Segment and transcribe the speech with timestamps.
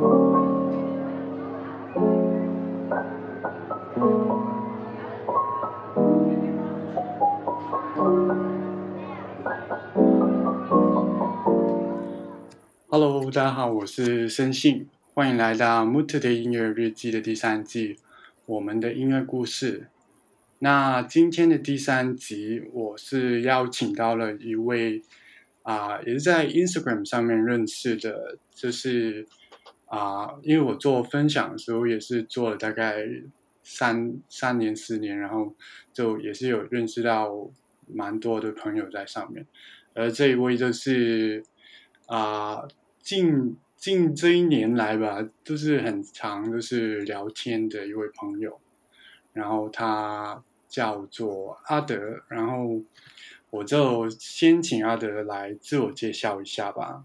[0.00, 0.08] Hello，
[13.30, 17.98] 大家好，我是申信，欢迎来到《木特的音乐日记》的第三季，
[18.46, 19.88] 我们的音乐故事。
[20.60, 25.02] 那今天的第三集，我是邀请到了一位
[25.62, 29.28] 啊，也是在 Instagram 上面认识的，就是
[29.90, 33.04] 啊，因为我做分享的时候也是做了大概
[33.62, 35.54] 三三年四年，然后
[35.92, 37.30] 就也是有认识到
[37.86, 39.46] 蛮多的朋友在上面，
[39.94, 41.44] 而这一位就是
[42.06, 42.66] 啊。
[43.02, 48.60] 近近这一年来吧，就是很长，就是聊天的一位朋友，
[49.32, 52.82] 然后他叫做阿德，然后
[53.48, 57.04] 我就先请阿德来自我介绍一下吧。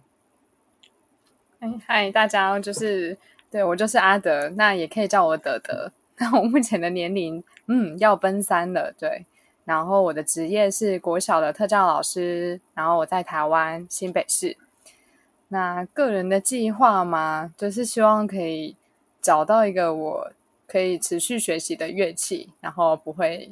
[1.86, 3.18] 嗨，大家，就是
[3.52, 5.92] 对我就是阿德，那也可以叫我德德。
[6.18, 9.26] 那我目前的年龄，嗯，要奔三了，对。
[9.66, 14.56] 然后我的职业是国小的特教老师，然后我在台湾新北市。
[15.48, 18.76] 那个人的计划嘛，就是希望可以
[19.22, 20.32] 找到一个我
[20.68, 23.52] 可以持续学习的乐器，然后不会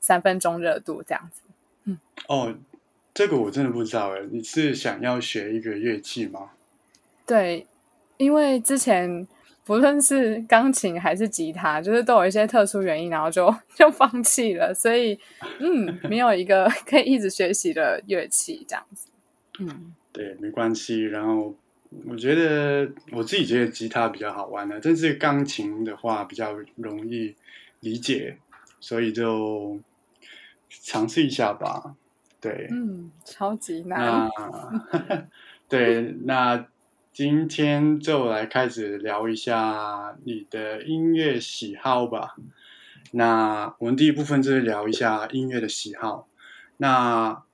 [0.00, 1.40] 三分钟热度这样子。
[1.84, 2.54] 嗯，哦，
[3.12, 6.50] 这个我真的不知道哎，你是想要学一个乐器吗？
[7.26, 7.66] 对，
[8.16, 9.26] 因为之前
[9.64, 15.18] 不论是钢琴还是吉他，就是都有一些特殊原因，然后就就放弃了，所以
[15.58, 19.08] 嗯，没有一个可以一直学习的乐器这样子。
[19.60, 19.94] 嗯。
[20.12, 21.02] 对，没关系。
[21.02, 21.52] 然后
[22.06, 27.34] 我觉得我自己觉得吉他比较好玩的，但是钢琴的话比较容易
[27.80, 28.38] 理解，
[28.78, 29.76] 所以就
[30.68, 31.96] 尝试一下吧。
[32.40, 34.30] 对，嗯，超级难。
[35.68, 36.64] 对，那
[37.14, 42.34] 今天就来开始聊一下你的音乐喜好吧。
[43.12, 46.26] 那我们第一部分就是聊一下音乐的喜好。
[46.78, 47.44] 那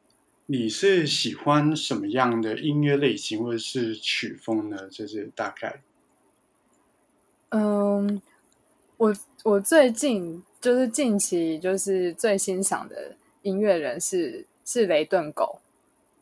[0.47, 4.89] 你是喜欢什么样的音乐类型或者是曲风呢？
[4.89, 5.83] 就是大概，
[7.51, 8.23] 嗯，
[8.97, 15.61] 我我最近就是近期就是最欣赏的音乐人是是雷顿狗，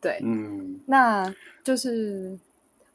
[0.01, 1.33] 对，嗯，那
[1.63, 2.37] 就是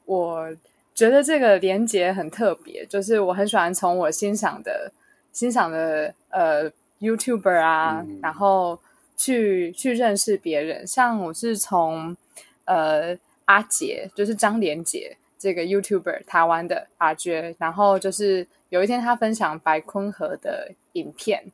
[0.05, 0.57] 我
[0.95, 4.93] 觉得这个连接很特别，就是我很喜欢从我欣赏的
[5.33, 6.71] 欣赏的呃
[7.01, 8.79] YouTuber 啊，然后。
[9.17, 12.17] 去去认识别人，像我是从
[12.65, 21.45] 呃阿杰，就是张连杰这个 YouTuber 台湾的阿杰，然后就是有一天他分享白坤和的影片，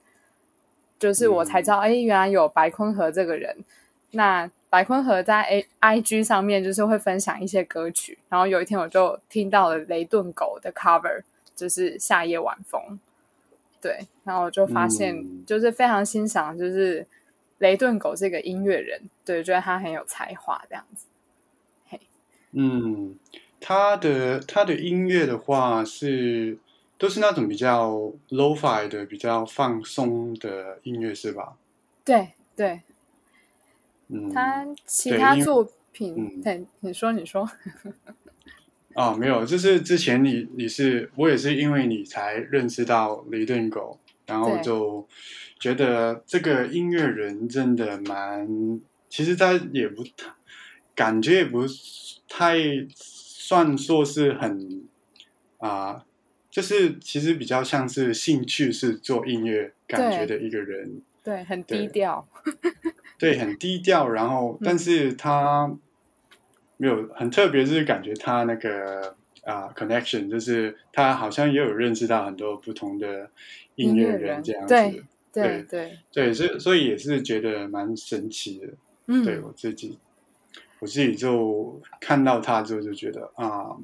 [0.98, 3.54] 就是我才知道，哎，原来有白坤和这个人。
[4.12, 11.22] 那白坤和在 A I G 上面就是会分享一些歌曲，然后有一天我就听到了雷顿狗的 cover，
[11.54, 12.98] 就是夏夜晚风，
[13.82, 17.06] 对，然后我就发现就是非常欣赏，就是。
[17.60, 21.04] 雷顿狗这个音乐人，对，觉得他很有才华，这样子。
[21.90, 22.00] 嘿，
[22.52, 23.14] 嗯，
[23.60, 26.56] 他的他的音乐的话是
[26.96, 31.58] 都是那种比较 low-fi 的、比较放松的音乐，是吧？
[32.02, 32.80] 对对。
[34.12, 37.48] 嗯，他其他作品，对，你说你说。
[38.94, 45.06] 哦，没有，就是之前你你是我也是因为你才认识到雷顿狗，然后就。
[45.60, 50.02] 觉得这个音乐人真的蛮，其实他也不
[50.94, 51.66] 感觉也不
[52.26, 52.56] 太
[52.94, 54.88] 算说是很
[55.58, 56.06] 啊，
[56.50, 62.26] 就是其实比较像是兴趣是做音乐感觉的一个人，对，很低调，
[63.20, 64.08] 对，很低调。
[64.08, 65.70] 然后，但是他
[66.78, 69.14] 没有很特别，就是感觉他那个
[69.44, 73.30] 啊，connection，就是他好像也有认识到很多不同的
[73.74, 74.74] 音乐人这样子。
[75.32, 78.68] 对对对，所以所以也是觉得蛮神奇的。
[79.06, 79.98] 嗯，对我自己，
[80.80, 83.76] 我自己就看到他之后就觉得啊，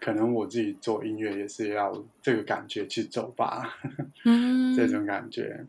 [0.00, 3.78] 可能我自己做音乐也是要这个感觉去走吧。
[4.24, 5.64] 嗯， 这种感觉，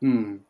[0.00, 0.40] 嗯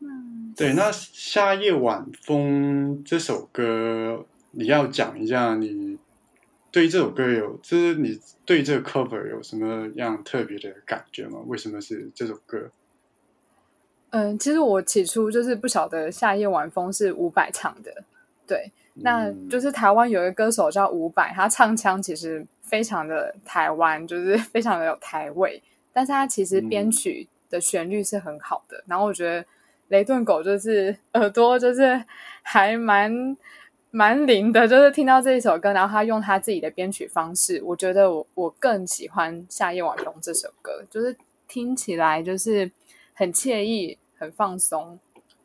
[0.00, 0.74] 嗯，对。
[0.74, 5.98] 那《夏夜晚风》这首歌，你要讲一下你
[6.70, 11.40] 对这首歌有，就是你对这个 cover 有什么样特别的感觉吗？
[11.46, 12.70] 为什么是这首歌？
[14.10, 17.92] 嗯，其实我起初就是不晓得《夏夜晚风》是伍佰唱的，
[18.46, 25.62] 对，那就是台湾有一个歌手叫伍佰，他唱腔其实非常的台湾，就是 非常的有台味，
[25.92, 28.82] 但是他其实编曲的旋律是很好的。
[28.86, 29.44] 然后我觉得
[29.88, 32.02] 雷顿狗就是耳朵就是
[32.42, 33.36] 还蛮
[33.90, 41.16] 蛮灵的，就是听到这一首歌，然后他用他自己的编曲方式，我觉得我我更喜欢《夏夜晚风》这首歌，就是
[41.48, 42.70] 听起来就是
[43.14, 44.98] 很惬意、很放松，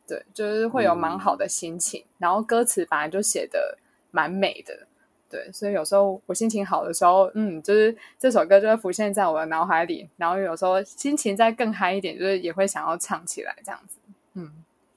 [0.06, 2.04] 对，就是会有蛮好的心情。
[2.18, 3.78] 然后歌词本来就写的
[4.10, 4.86] 蛮美的，
[5.30, 10.06] 对，所以有时候我心情好的时候，嗯，就是这首歌就会浮现在我的脑海里。
[10.18, 13.93] 然后有时候心情再更嗨一点，就是也会想要唱起来这样子。
[14.34, 14.50] 嗯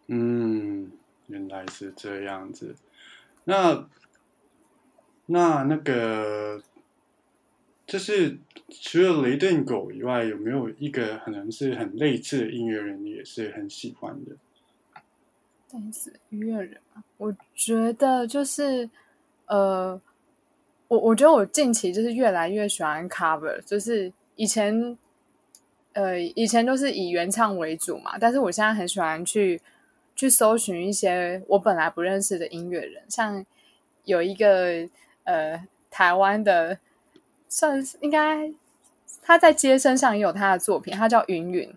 [0.07, 0.91] 嗯，
[1.27, 2.75] 原来是这样子。
[3.45, 3.87] 那
[5.25, 6.61] 那那个，
[7.85, 8.37] 就是
[8.81, 14.31] 除了雷顿狗以外，有没有一个可能是很类似的音乐人，也是很喜欢的？
[15.73, 18.89] 类似音乐人啊，我觉得就是
[19.47, 19.99] 呃，
[20.87, 24.97] 我我觉得我近期就是越来越喜欢 cover，就是以前
[25.97, 29.59] 呃以前都是以原唱为主嘛，但是我现在很喜欢去。
[30.19, 33.45] 去搜寻一些我本来不认识的音乐人，像
[34.03, 34.89] 有一个
[35.25, 36.79] 呃台湾的，
[37.47, 38.51] 算是应该
[39.21, 41.71] 他在街身上也有他的作品，他叫云云，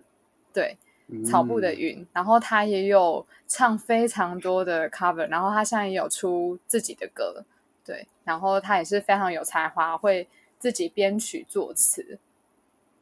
[0.51, 0.75] 对
[1.23, 1.75] 草布的。
[1.75, 7.45] 云，然后他也有唱非常多的 cover，然后他现在也有出自己的歌，
[7.85, 10.27] 对，然后他也是非常有才华，会
[10.57, 12.17] 自己编曲作词，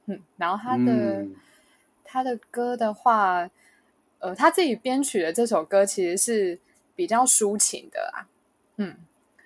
[0.09, 1.27] 嗯，然后他的
[2.03, 3.49] 他的歌的话。
[4.21, 6.59] 呃，他自己编曲的这首歌其实是
[6.93, 8.27] 比较抒情的啊，
[8.75, 8.97] 嗯，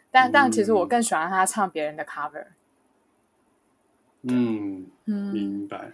[0.09, 2.47] 但但其实我更喜欢他唱别人的 cover。
[4.23, 5.91] 嗯，明白。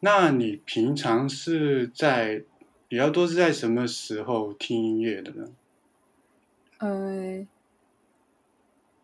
[0.00, 2.42] 那你平常是在
[2.88, 5.50] 比较多是在什么时候听音乐的呢？
[6.78, 7.46] 嗯，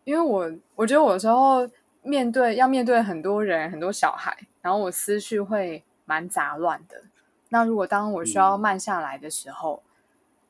[0.03, 1.65] 因为我我觉得我有时候
[2.05, 7.01] 面对要面对很多人很多小孩，然后我思绪会蛮杂乱的。
[7.49, 9.81] 那如果当我需要慢下来的时候，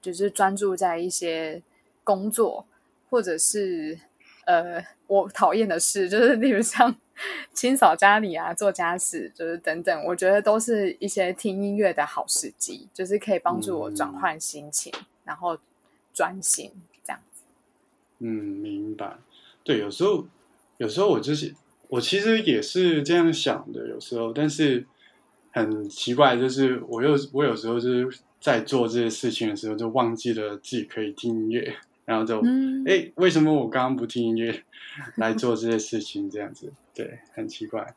[0.01, 1.61] 就是专注在一些
[2.03, 2.65] 工作，
[3.09, 3.97] 或者是
[4.45, 6.93] 呃我讨厌的事，就是例如像
[7.53, 14.91] 清扫家里啊、做家事，就是等等，我觉得都是一些听音乐的好时机，就是可以帮助我转换心情，
[15.23, 15.57] 然后
[16.13, 16.71] 专心
[17.03, 17.41] 这样子。
[18.19, 19.17] 嗯，明白。
[19.63, 20.25] 对，有时候
[20.77, 21.53] 有时候我就是
[21.89, 24.85] 我其实也是这样想的，有时候，但是。
[25.57, 31.73] 很奇怪，就是我又我有时候就是在做这些事情的时候，就忘记了自己可以听音乐，
[32.03, 32.41] 然后就
[32.85, 34.63] 哎，为什么我刚刚不听音乐
[35.15, 36.29] 来做这些事情？
[36.29, 37.93] 这样子，对，很奇怪。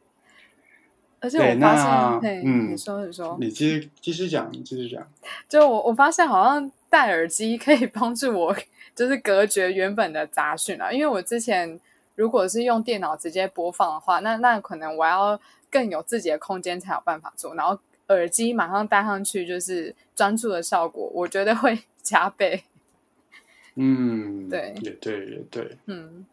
[1.18, 5.04] 而且我发现，嗯，你说你说，你继续继续讲，继续讲。
[5.48, 8.56] 就我我发现，好像戴耳机可以帮助我，
[8.94, 10.92] 就是隔绝原本的杂讯啊。
[10.92, 11.80] 因为我之前
[12.18, 15.40] 如果是用电脑直接播放的话，那那可能我要。
[15.70, 22.62] 更有自己的空间才有办法做，然后耳机马上戴上去就是专注的效果，我觉得会 加倍。
[23.74, 25.76] 嗯，对，也对，也对。
[25.84, 26.24] 嗯，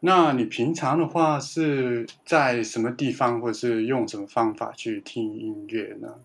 [0.00, 6.16] 那你平常的话是在什么地方，或是用什么方法去听音乐呢？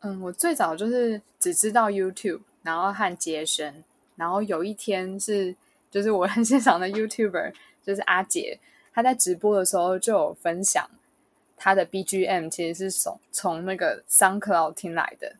[0.00, 3.84] 嗯，我最早就是只知道 YouTube，然后和接生，
[4.16, 5.54] 然后有一天是
[5.92, 7.52] 就是我很欣赏的 YouTuber，
[7.86, 8.58] 就是阿杰。
[8.94, 10.84] 他在直播的时候就有分享
[11.56, 15.34] 他的 BGM，其实是从从那个 SoundCloud 听来的，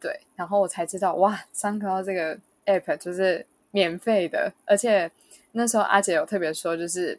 [0.00, 2.36] 对，然后我才知道哇，SoundCloud 这个
[2.66, 5.10] App 就是免费的，而且
[5.52, 7.18] 那时候阿杰有特别说，就是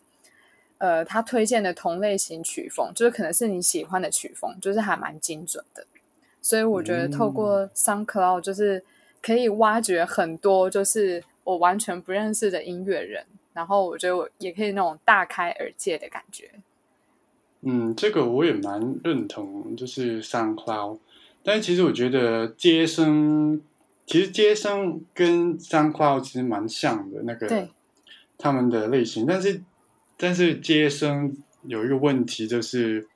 [0.77, 5.83] 呃，他推荐的同类型曲风，就是可能是你喜欢的曲风，就是还蛮精准的，
[6.39, 8.83] 所以我觉得透过 SoundCloud 就是
[9.23, 13.25] 可以挖掘很多就是我完全不认识的音乐人。
[13.53, 16.49] 然后我觉得我也可以那种大开耳界的感觉。
[17.61, 20.97] 嗯，这个我也蛮认同，就是上 cloud。
[21.43, 23.61] 但其实我觉得接生，
[24.07, 27.69] 其实接生跟上 cloud 其实蛮像的那个，
[28.39, 29.23] 他们的类型。
[29.27, 29.61] 但是，
[30.17, 33.07] 但是接生有一个问题就是，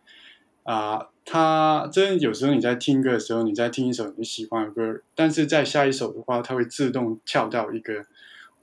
[0.62, 8.05] 啊，它真有时候你在听歌的时候，你在听一首你喜欢的歌，但是在下一首的话，它会自动跳到一个。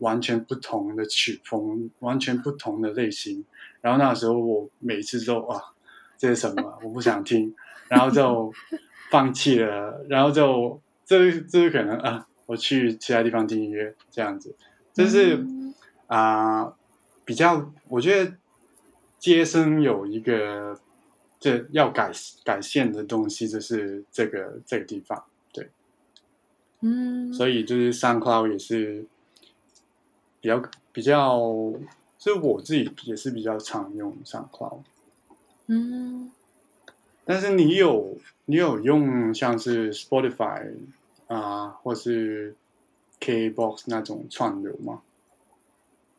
[0.05, 3.43] 完全不同的曲风，完全不同的类型。
[3.81, 5.59] 然后那时候我每次都啊，
[6.19, 6.79] 这是什么？
[6.83, 7.55] 我不想听，
[7.89, 8.53] 然后就
[9.11, 10.05] 放弃了。
[10.11, 14.55] 然后就这这可能啊，我去其他地方听音乐这样子。
[14.93, 15.43] 就是
[16.07, 16.75] 啊，
[17.25, 18.35] 比较我觉得
[19.19, 20.79] 接生有一个
[21.41, 22.13] 这要改
[22.45, 25.71] 改线的东西，就是这个这个地方对，
[26.83, 29.07] 嗯，所以就是 SoundCloud 也是。
[30.45, 31.41] 比较比较，
[32.19, 34.83] 是我自己也是比较常用上 Cloud，
[35.69, 36.31] 嗯，
[37.25, 40.71] 但是你有你有用像是 Spotify
[41.29, 42.55] 啊，或是
[43.21, 45.01] KBox 那种串流吗？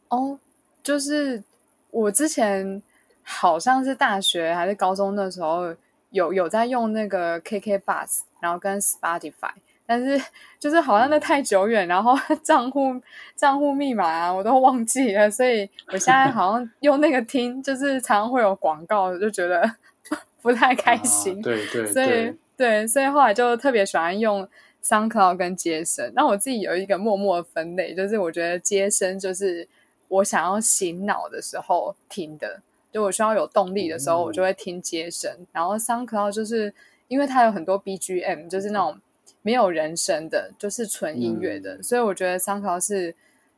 [0.10, 0.39] 哦，
[0.82, 1.44] 就是
[1.91, 2.82] 我之前
[3.22, 5.75] 好像是大学还是高中的时候
[6.10, 9.53] 有有在用那个 KK Bus，然后跟 Spotify。
[9.88, 10.20] 但是
[10.60, 13.00] 就是好像那太久远，然后 账户
[13.36, 19.70] 账户密码啊我都忘记了，所以我现在好像 用那个听，就是常常会有广告，就觉得
[20.42, 21.39] 不太开心。
[21.42, 24.48] 对对，所以对，所以后来就特别喜欢用
[24.84, 26.12] SoundCloud 跟接生。
[26.15, 29.68] 那我自己有一个默默的分类，就是我觉得接生就是
[30.08, 32.60] 我想要醒脑的时候听的，
[32.92, 35.32] 就我需要有动力的时候，我就会听接生。
[35.51, 36.74] 然后 SoundCloud 就是
[37.08, 38.98] 因为它有很多 BGM，就是那种。
[39.45, 43.13] 没有人声的，就是纯音乐的，所以我觉得 SoundCloud 是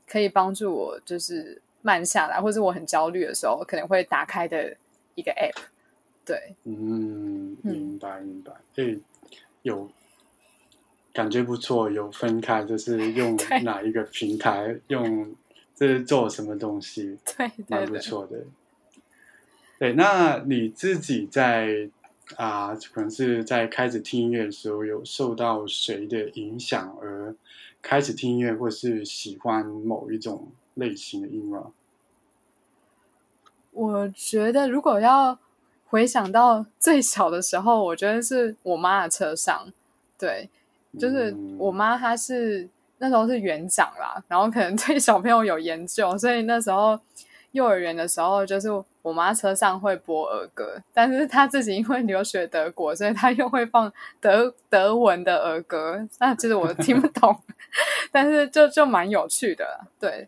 [0.06, 4.75] 可以帮助我，就是慢下来，或者我很焦虑的时候，可能会打开的
[5.15, 5.62] 一个 App。
[6.25, 9.01] 对，嗯，明白明白，以
[9.62, 9.89] 有
[11.13, 15.34] 感觉不错，有分开，就是用 哪一个平台，用
[15.74, 18.44] 这是做什么东西，对，蛮不错的。
[19.79, 21.89] 对，那你自己在。
[22.36, 27.34] 啊，可能是在开始听音乐的时候，有受到谁的影响而
[27.82, 31.72] 开始听音乐，或是喜欢某一种类型的音乐。
[33.72, 35.40] 我觉得，如果要
[35.88, 39.72] 回想到最小的时候，我觉得是我妈的车上，
[40.20, 40.50] 对，
[41.00, 42.68] 就是我妈，她是
[42.98, 47.00] 那时候是园长啦，然后可能 对小朋友有研究，所以那时候。
[47.54, 48.68] 幼儿园的时候，就是
[49.08, 57.34] 我妈车上会播儿歌，但是她自己因为留学德国，所以她又会放德德文的儿歌，那其实我听不懂，
[58.12, 59.80] 但是就就蛮有趣的。
[59.98, 60.28] 对，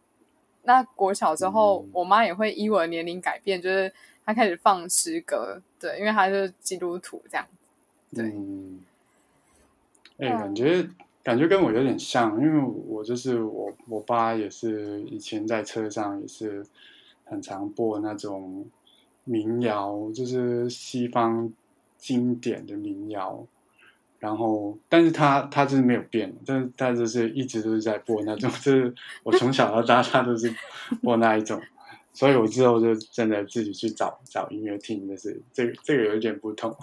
[0.63, 3.91] 那国小之后，我妈也会依我的年龄改变，就是
[4.25, 7.45] 她开始放诗歌，对，因为她是基督徒这样。
[8.15, 8.33] 对，
[10.19, 10.87] 哎，感觉
[11.21, 16.65] 感觉跟我有点像，因为我就是我我爸也是以前在车上也是。
[17.29, 18.65] 很常播那种
[19.23, 21.53] 民谣，就是西方
[21.99, 23.45] 经典的民谣，
[24.19, 30.51] 然后，但是他他就是没有变，但是他就是一直都是在播那种， 就是我从小到大他都是
[31.03, 31.61] 播那一种，
[32.13, 36.75] 所以我之后就真的自己去找找音乐听，就是这个这个有一点不同。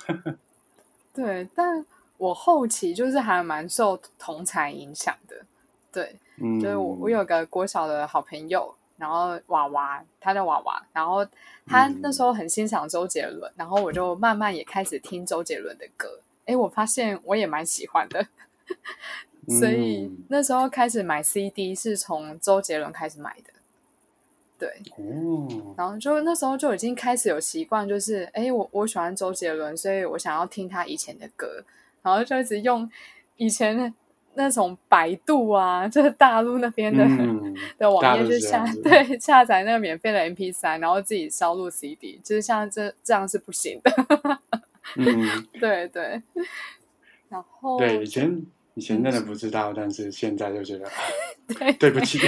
[1.13, 1.85] 对，但
[2.19, 5.35] 我后期就是还蛮受同才影响的，
[5.93, 6.15] 对，
[6.61, 8.73] 就是我我有个国小的好朋友。
[8.97, 11.27] 然后娃娃，他叫娃娃，然后
[11.67, 16.21] 他那时候很欣赏周杰伦，然后我就慢慢也开始听周杰伦的歌。
[16.47, 18.27] 哎，我发现我也蛮喜欢的，
[19.59, 23.53] 所以那时候开始买 CD 是从周杰伦开始买的。
[24.59, 31.63] 对，哦，然后就那时候就已经开始有习惯，就是哎，我我喜欢周杰伦，所以我想要听他以前的歌，
[32.03, 32.91] 然后就一直用
[33.37, 33.95] 以前。
[34.37, 37.05] 那种百度啊，就是大陆那边的
[37.79, 44.39] 的网页去下， 对下载那个免费的 M P 三，然后自己烧录 C D，就是像这这样是不行的。
[44.97, 46.23] 嗯， 对对。
[47.29, 50.87] 然后对以前以前真的不知道，但是现在就觉得
[51.49, 52.19] 对对不起，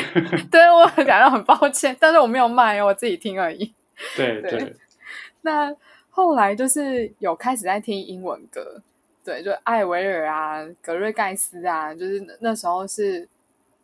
[0.50, 3.72] 对我感到很抱歉，但是我没有卖，我自己听而已。
[4.16, 4.74] 对对。
[5.42, 5.74] 那
[6.10, 8.82] 后来就是有开始在听英文歌。
[9.28, 13.28] 对，就艾维尔啊，格瑞盖斯啊，就是那时候是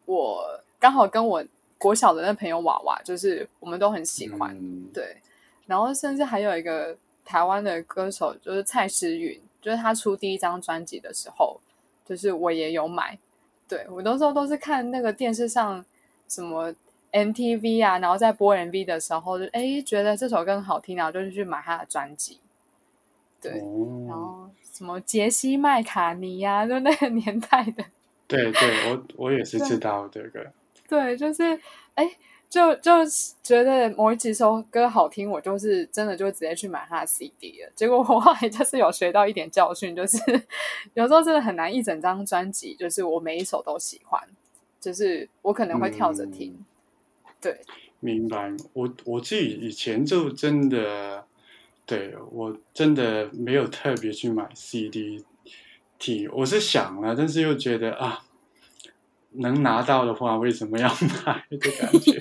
[0.07, 0.43] 我
[0.79, 1.45] 刚好跟我
[1.77, 4.59] 国小的那朋友娃娃，就是我们都很喜欢。
[4.95, 5.19] 对，
[5.67, 6.97] 然后甚至还有一个
[7.27, 11.61] 台湾的歌手，就是蔡诗芸，就是他出第一张专辑的时候，
[12.07, 13.19] 就是我也有买。
[13.69, 15.85] 对我那时候都是看那个电视上
[16.27, 16.75] 什么
[17.13, 22.39] MTV 啊，然后在播 MV 的时候，就哎觉得这首歌很好听，然后就去买他的专辑。
[23.43, 23.59] 对，
[24.09, 24.49] 然后。
[24.76, 27.85] 什么杰西麦卡尼呀，就那个年代的。
[28.26, 30.45] 对对，我我也是知道这个。
[30.88, 31.45] 对，就是
[31.95, 32.11] 哎，
[32.50, 32.90] 就就
[33.43, 37.71] 觉得某几首歌好听，我就是真的就直接去买他的 CD 了。
[37.76, 40.19] 结果我后来就是有学到一点教训，就是
[40.95, 44.21] 有时候真的很难一整张专辑，就是我每一首都喜欢，
[44.81, 46.52] 就是我可能会跳着听。
[47.40, 47.61] 对，
[48.00, 48.52] 明白。
[48.73, 51.25] 我我自己以前就真的。
[51.87, 55.23] 对我真的没有特别去买 CD
[55.99, 58.25] 听，我是想了，但是又觉得啊，
[59.33, 60.88] 能拿到的话为什么要
[61.26, 62.19] 买的感觉，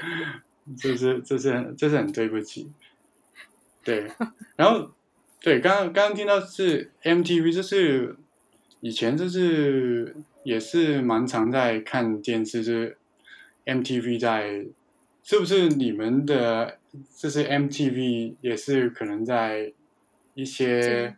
[0.80, 2.72] 这是这是这是很对不起。
[3.84, 4.10] 对，
[4.56, 4.90] 然后
[5.40, 8.16] 对，刚刚刚刚听到是 MTV，就是
[8.80, 12.96] 以前就是也是蛮常在看电视，就是
[13.66, 14.64] MTV 在，
[15.22, 16.78] 是不是你们的？
[17.16, 19.72] 这是 MTV，也是可能在
[20.34, 21.16] 一些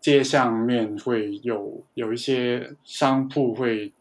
[0.00, 3.92] 街上面会有有一些商铺会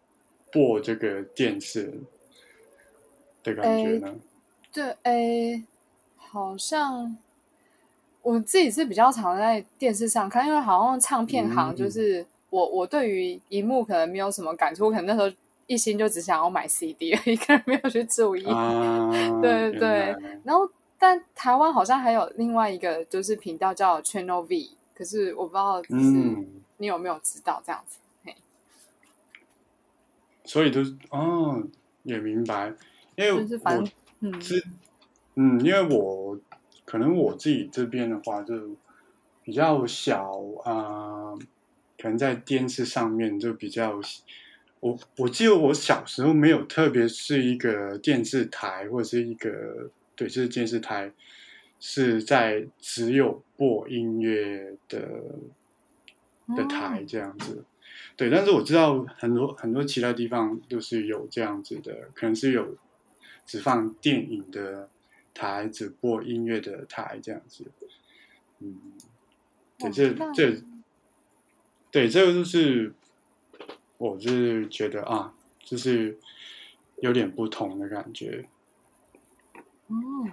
[0.51, 2.01] 播这个电视
[3.43, 4.15] 的感觉呢？
[4.71, 5.63] 对，哎，
[6.15, 7.17] 好像
[8.21, 15.35] 我自己是比较常在电视上看，因为好像唱片行就是我我对于荧幕可能没有什么感触，我可能那时候
[15.65, 18.43] 一心就只想要买 CD，一个人没有去注意。
[19.41, 27.97] 对对对，然后但台湾好像还有另外一个就是频道叫 Channel V，可是我不知道嗯你有没有知道这样子。
[30.45, 31.61] 所以就是哦，
[32.03, 32.73] 也明白，
[33.15, 33.41] 因为我
[34.39, 34.63] 是
[35.35, 36.39] 嗯，因为我
[36.85, 38.55] 可能我自己这边的话就
[39.43, 41.35] 比较小啊，
[41.97, 43.99] 可能在电视上面就比较，
[44.79, 51.13] 我我记得我小时候没有特别是一个电视台或者是一个对，这是电视台
[51.79, 55.23] 是在只有播音乐的
[56.57, 57.63] 的台这样子。
[58.15, 62.75] 对，但是我知道很多很多其他地方都是有这样子的，可能是有
[63.45, 64.89] 只放电影的
[65.35, 67.65] 台，只播音乐的台这样子。
[68.59, 68.75] 嗯，
[69.77, 70.61] 对，这这，
[71.91, 72.91] 对，这个就是
[73.99, 76.17] 我是觉得啊，就是
[77.01, 78.45] 有点不同的感觉。
[79.87, 80.29] 哦，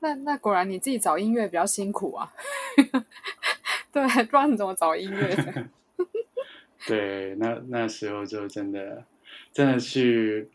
[0.00, 2.32] 那那果然你自己找音乐比较辛苦啊。
[3.92, 5.68] 对，不知道你怎么找音乐？
[6.86, 9.04] 对，那那时候就真的，
[9.52, 10.48] 真的去，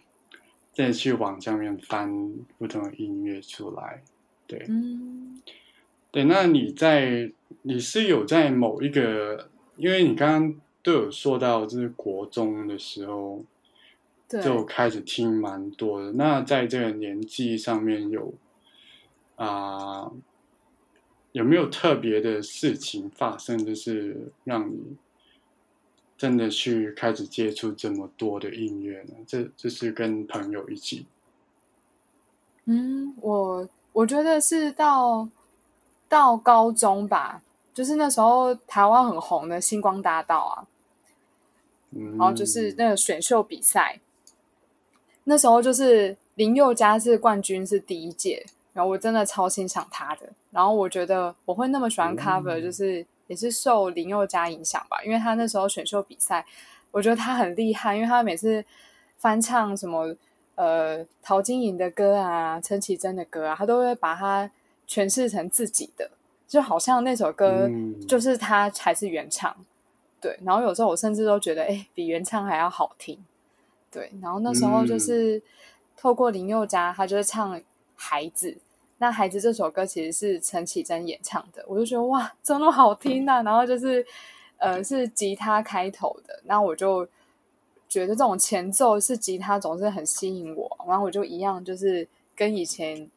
[0.73, 4.01] 真的去网上面翻不同的音乐出来，
[4.47, 5.41] 对，嗯，
[6.11, 13.43] 对，那你在你是有在某一个，因为你刚刚都有说到，就是国中的时候，
[14.27, 16.12] 就开始听蛮多的。
[16.13, 18.34] 那在这个年纪上面有
[19.36, 20.12] 啊，
[21.31, 24.98] 有没有特别的事情发生，就是让你？
[26.17, 29.13] 真的去开始接触这么多的音乐呢？
[29.27, 31.05] 这这是跟朋友一起。
[32.65, 35.29] 嗯，我我觉得是到
[36.10, 40.65] 到高中吧，就是那时候台湾很红的星光大道啊，
[41.91, 43.99] 然后就是那个选秀比赛，
[45.27, 53.05] 那时候就是林宥嘉是冠军，是第一届，然后我真的超欣赏他的，然后我觉得我会那么喜欢 cover，就是。
[53.27, 56.45] 也是受林宥嘉影响吧，因为他那时候选秀比赛，
[56.91, 58.63] 我觉得他很厉害，因为他每次
[59.17, 60.15] 翻唱什么
[60.55, 64.49] 呃陶晶莹的歌啊、陈绮贞的歌啊，他都会把它
[64.87, 66.09] 诠释成自己的，
[66.47, 67.69] 就好像那首歌
[68.07, 69.53] 就是他才是原唱。
[70.21, 73.19] 对，然后有时候我甚至都觉得，哎，比原唱还要好听。
[73.91, 75.41] 对，然后那时候就是
[75.95, 77.58] 透过林宥嘉，他就是唱
[77.95, 78.52] 《孩子》。
[79.00, 83.43] 那孩子这首歌其实是陈绮贞演唱的，我就觉得哇，真的好听呐！
[83.43, 84.04] 然后就是，
[84.58, 87.08] 呃，是吉他开头的，那我就
[87.88, 93.08] 觉得这种前奏是吉他总是很吸引我，然后我就一样就是跟以前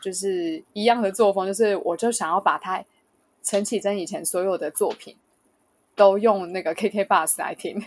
[0.00, 2.84] 就是一样的作风，就是我就想要把他
[3.42, 5.16] 陈绮贞以前所有的作品
[5.96, 7.82] 都用那个 KK Bus 来听。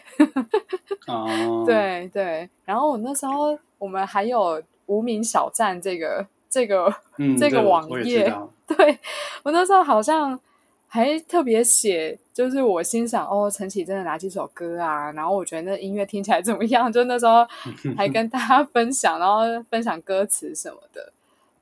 [1.07, 6.27] 哦， 对对，然后我那时候我们还有无名小站这个。
[6.51, 6.91] 这个
[7.39, 8.23] 这个网页，
[8.65, 8.97] 对
[9.43, 10.39] 我那时候好像
[10.87, 15.11] 还特别写，就是我欣赏哦，陈绮贞的哪几首歌啊？
[15.11, 16.91] 然后我觉得那音乐听起来怎么样？
[16.91, 17.45] 就那时候
[17.95, 21.13] 还跟大家分享，然后分享歌词什么的。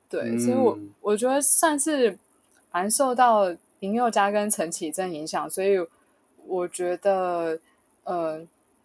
[0.08, 2.18] 对，所以我我觉得算是
[2.72, 3.44] 蛮受到
[3.80, 5.76] 林宥嘉跟陈绮贞影响，所以
[6.48, 7.58] 我觉得
[8.04, 8.40] 呃，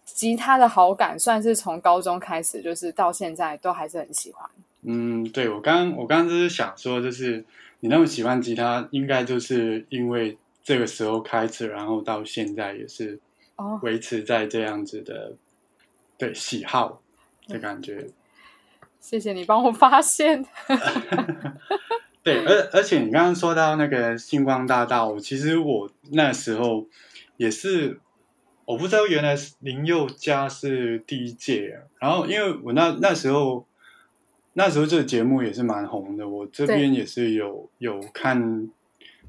[0.05, 4.49] 吉他的好感算是从高中开始，就是到现在都还是很喜欢。
[4.83, 7.43] 嗯，对我刚我刚刚就是想说，就是
[7.79, 13.19] 你那么喜欢吉他，应该就是因为这个时候开始，然后到现在也是
[13.81, 15.33] 维持在这样子的
[16.17, 17.01] 对喜好
[17.47, 18.07] 的感觉。
[18.99, 20.45] 谢谢你帮我发现。
[22.23, 26.87] 对，而而且你刚刚说到那个星光大道，其实我那时候
[27.37, 27.99] 也是，
[28.65, 33.65] 我不知道原来是林宥嘉是第一届，然后因为我那那时候。
[34.55, 38.69] 那时候这个节目也是蛮红的，我这边也是有有看，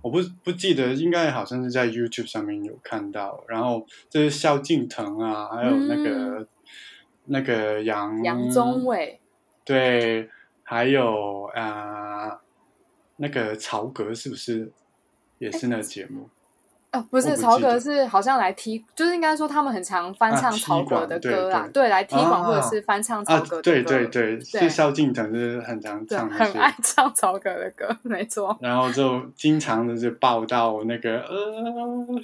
[0.02, 3.42] 我不不记得，应该好像是在 YouTube 上面有看到。
[3.48, 6.46] 然后这是萧敬腾啊，还有那个
[7.24, 9.18] 那个杨杨宗纬，
[9.64, 10.28] 对，
[10.62, 12.38] 还有啊
[13.16, 14.70] 那个曹格是不是
[15.38, 16.28] 也是那个节目？
[16.94, 23.62] 哦，不是曹格是好像来踢，就是应该说他们很常翻唱曹格的歌啊，对，来踢馆或者是翻唱曹格的歌。
[23.62, 28.56] 对对对，是萧敬腾是很常唱，很爱唱曹格的歌，没错。
[28.60, 32.22] 然后就经常的就报道那个呃，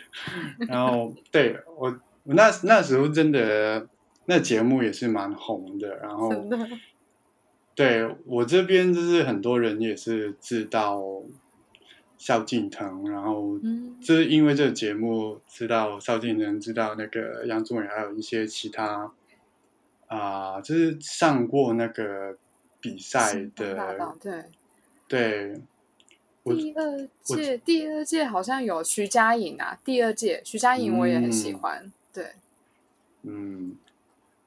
[0.69, 1.89] 然后对我
[2.23, 3.85] 我那那时候真的
[4.27, 5.97] 那节目也是蛮红的。
[5.97, 6.31] 然后，
[7.75, 11.03] 对我这边就是很多人也是知道
[12.21, 13.59] 萧敬腾，然后
[14.05, 19.11] 就是因为这个节目知道萧敬腾，知道那个杨宗纬，还有一些其他
[20.07, 22.37] 啊，就是上过那个
[22.79, 24.45] 比赛的，对
[25.09, 25.61] 对。
[26.43, 29.79] 第二届，第二届好像有徐佳莹啊。
[29.83, 32.33] 第二届徐佳莹我也很喜欢，对，
[33.23, 33.77] 嗯，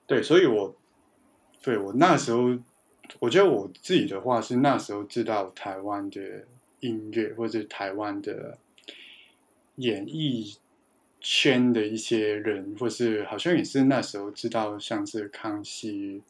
[0.06, 0.76] 对，所以我
[1.62, 2.56] 对我那时候，
[3.20, 6.20] 我觉得我自己的话是那时候知道台湾的
[6.84, 8.58] 音乐，或者台湾的
[9.78, 10.56] 演艺
[11.20, 16.22] 圈的一些人，或是好像也是那时候知道，像是康熙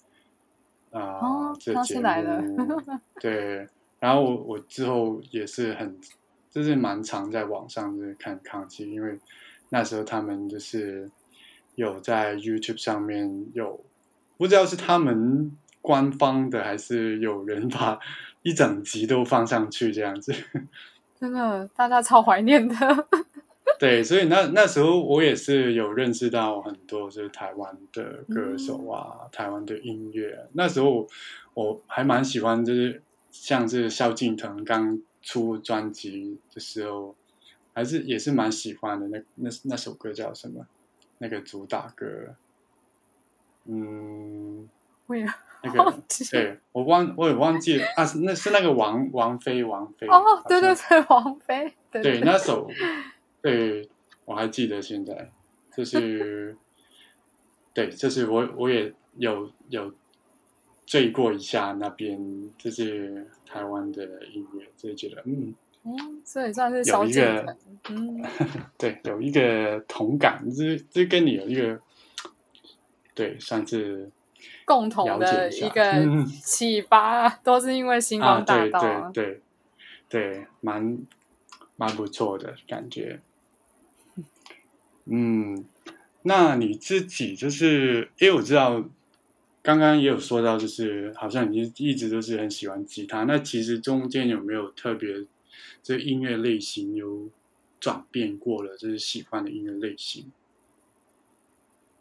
[0.92, 1.20] 啊，
[1.60, 2.82] 这节目，
[3.20, 3.68] 对。
[4.00, 5.98] 然后我我之后也是很，
[6.52, 9.18] 就是蛮常在网上就是看康熙，因为
[9.70, 11.10] 那时候他们就是
[11.76, 13.80] 有在 YouTube 上面有，
[14.38, 17.98] 不知道是他们官方的还是有人把
[18.44, 20.34] 一整集都放上去这样子，
[21.20, 22.76] 真的大家超怀念的。
[23.80, 30.48] 对，所以那那时候我也是有认识到很多就是台湾的歌手啊，台湾的音乐。
[30.54, 31.10] 那时候
[31.56, 33.02] 我还蛮喜欢就是。
[33.36, 37.16] 像是萧敬腾刚出专辑的时候，
[37.74, 39.08] 还是也是蛮喜欢的。
[39.08, 40.68] 那那那首歌叫什么？
[41.18, 42.36] 那个主打歌，
[43.66, 44.70] 嗯，
[45.64, 52.70] 那个对我忘我也忘记了啊，那是那个王王菲王菲哦，对对对，王菲对那首，
[53.42, 53.90] 对
[54.26, 55.30] 我还记得现在，
[55.76, 56.56] 就是
[57.74, 59.94] 对，就是我我也有有。
[60.86, 62.20] 醉过一下那边，
[62.58, 67.56] 就是台湾的音乐，就觉得嗯，嗯，所以算是有一个，
[67.90, 68.22] 嗯，
[68.78, 71.80] 对，有一个同感，这这跟你有一个，
[73.16, 74.12] 对，算是
[74.66, 79.42] 共同的一个启发，都是因为星光大道，对
[80.10, 80.98] 对对，蛮
[81.76, 83.20] 蛮不错的感觉。
[85.06, 85.66] 嗯，
[86.22, 88.84] 那你自己就是，因为我知道。
[89.66, 93.24] 刚刚也有说到，就是好像你一直都是很喜欢吉他。
[93.24, 95.26] 那其实中间有没有特别
[95.82, 97.30] 这音乐类型有
[97.80, 98.76] 转变过了？
[98.76, 100.34] 就是喜欢的音乐类型。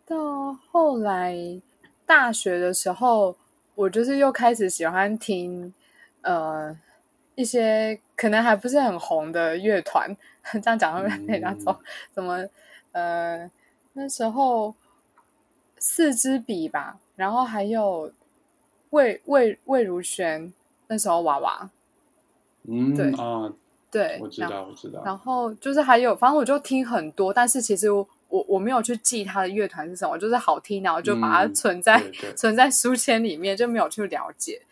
[0.04, 1.36] 到后来
[2.12, 3.34] 大学的时候，
[3.74, 5.72] 我就是又开始喜欢听
[6.20, 6.76] 呃
[7.34, 10.14] 一些可能还不是很红的乐团。
[10.52, 11.74] 这样讲会被人家走？
[12.14, 12.44] 什么
[12.92, 13.50] 呃
[13.94, 14.74] 那时候
[15.78, 16.98] 四支笔吧。
[17.16, 18.12] 然后还有
[18.90, 20.52] 魏魏魏如萱
[20.88, 21.70] 那时候娃娃，
[22.68, 23.50] 嗯，对啊，
[23.90, 25.02] 对，我知道我知道。
[25.04, 27.88] 然后就是还有，反正我就听很多，但是其实
[28.32, 32.02] 我我没有去记他的乐团是什么，就是好听，然后就把它存在
[32.34, 34.62] 存在书签里面，就没有去了解。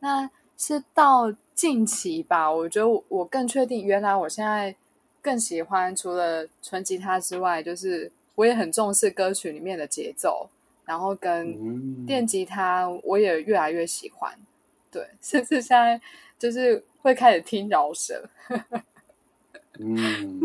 [0.00, 4.74] 那是到近期吧，我觉得我更确定，原来我现在
[5.20, 10.48] 更喜欢除了纯吉他之外，就是我也很重视歌曲里面的节奏。
[10.86, 14.34] 然后跟电吉他，我也越来越喜欢，
[14.90, 16.00] 对， 甚至现在
[16.36, 18.28] 就是会开始听饶舌。
[19.78, 20.40] 嗯，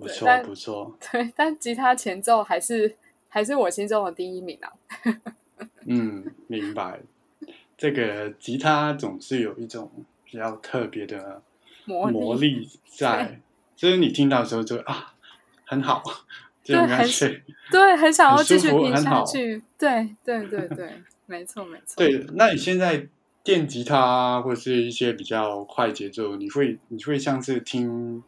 [0.00, 0.96] 不错不错。
[1.12, 2.96] 对，但吉他前奏还是
[3.28, 4.72] 还是我心中的第一名啊。
[5.86, 7.00] 嗯，明白。
[7.76, 9.90] 这个吉他总是有一种
[10.24, 11.42] 比较特别的
[11.84, 13.40] 魔力在，
[13.76, 15.14] 就是你听到的时候就啊，
[15.64, 16.02] 很好。
[16.62, 17.08] 对，很
[17.70, 19.62] 对，很想要继续听下去。
[19.78, 20.92] 对，对，对，对，
[21.26, 21.96] 没错，没错。
[21.96, 23.08] 对，那你现在
[23.42, 28.22] 电吉他或者是一些比较快节奏，你会你会像是听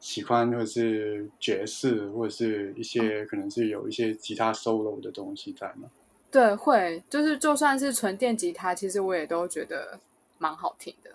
[0.00, 5.88] 喜欢或者是爵士，或者是一些可能是有一些吉他 solo 的东西在吗？
[6.30, 10.00] 对，会，就是就算是纯电吉他，其实我也都觉得
[10.38, 11.10] 蛮好听的。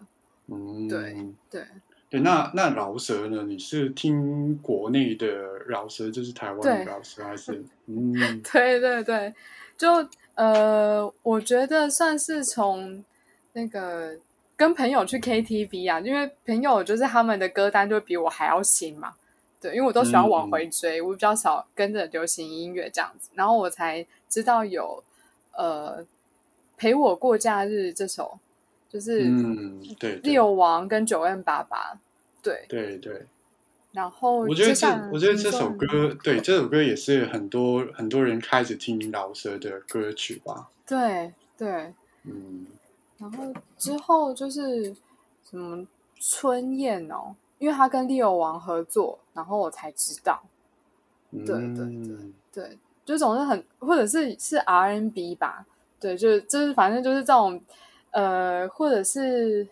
[0.48, 1.16] 嗯，对，
[1.50, 1.64] 对。
[2.22, 3.44] 那那饶舌呢？
[3.44, 5.28] 你是听国内的
[5.68, 7.62] 饶舌，就是台湾的饶舌，还是？
[7.88, 8.14] 嗯，
[8.54, 9.34] 对对对，
[9.78, 9.90] 就
[10.36, 13.04] 呃，我觉得算是从
[13.52, 14.16] 那个
[14.58, 19.14] 跟朋友去 KTV 啊，因为朋友就是他们的歌单就比我还要新嘛。
[19.62, 25.04] 对，因为我都喜欢往回追，我比较少跟着流行音乐这样子，然后我才知道有
[25.54, 26.06] 呃
[26.78, 28.40] 陪我过假日这首。
[28.88, 32.00] 就是嗯，对，六王跟九 N 爸爸，
[32.42, 33.24] 对对对。
[33.92, 40.70] 然后我觉得这，我觉得这首歌，对这首歌也是很多很多人开始听饶舌的歌曲吧。
[40.88, 42.68] 对对，嗯。
[43.18, 44.96] 然后之后就是
[45.50, 45.86] 什么
[46.20, 50.42] 春燕哦，因为他跟利友王合作，然后我才知道。
[51.32, 52.18] 对对对
[52.52, 52.78] 对。
[53.06, 55.64] 就总是很或者是是 RNB 吧，
[56.00, 57.62] 对，就是就是反正就是这种
[58.10, 59.64] 呃，或者是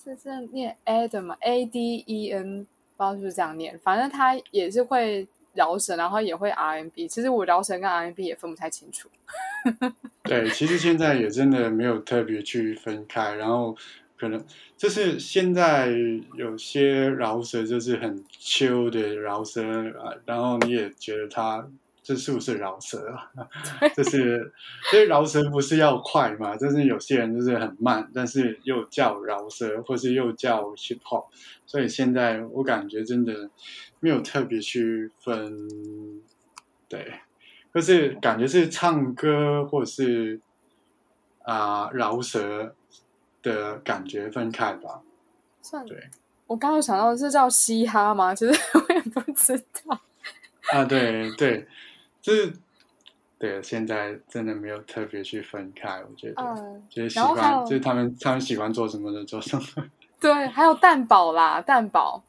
[0.00, 0.76] 是这样念
[1.20, 2.64] 嘛，A D E N，
[2.96, 7.08] 不知道是不是这样念，反正他也是会饶舌，然后也会 RNB。
[7.08, 9.08] 其实我饶舌跟 RNB 也分不太清楚。
[10.30, 13.76] 对， 其实现在也真的没有特别去分开，然后
[14.16, 14.44] 可能
[14.76, 15.92] 就是现在
[16.36, 19.62] 有些饶舌就是很 chill 的饶舌
[19.98, 21.68] 啊，然后你也觉得他。
[22.02, 23.28] 这是不是饶舌啊？
[23.94, 24.52] 就是，
[24.90, 26.56] 所以饶舌不是要快嘛？
[26.56, 31.26] 就是有些人就是很慢，但是又叫饶舌，或是又叫 hip hop。
[31.66, 33.50] 所以现在我感觉真的
[34.00, 35.68] 没有特别去分，
[36.88, 37.20] 对，
[37.74, 40.40] 就是感觉是唱歌或者是
[41.42, 42.74] 啊饶舌
[43.42, 45.00] 的感觉分开吧。
[45.62, 46.08] 算对，
[46.46, 48.32] 我刚刚想到是叫嘻哈吗？
[48.36, 50.00] 其实我也不知道。
[50.72, 51.66] 啊，对对。
[52.22, 52.52] 就是
[53.38, 59.62] 对，现在真的没有特别去分开，我觉得，就是喜欢，就是他们他们喜欢做什么就做什么。
[60.20, 62.22] 对，还有蛋堡啦，蛋堡，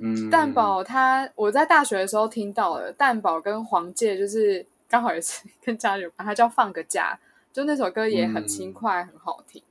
[0.00, 7.18] 嗯，蛋堡，他我在大学的时候听到了蛋堡跟黄玠，就是刚好也是跟家里有关，他叫放个假，
[7.50, 9.62] 就那首歌也很轻快，很好听。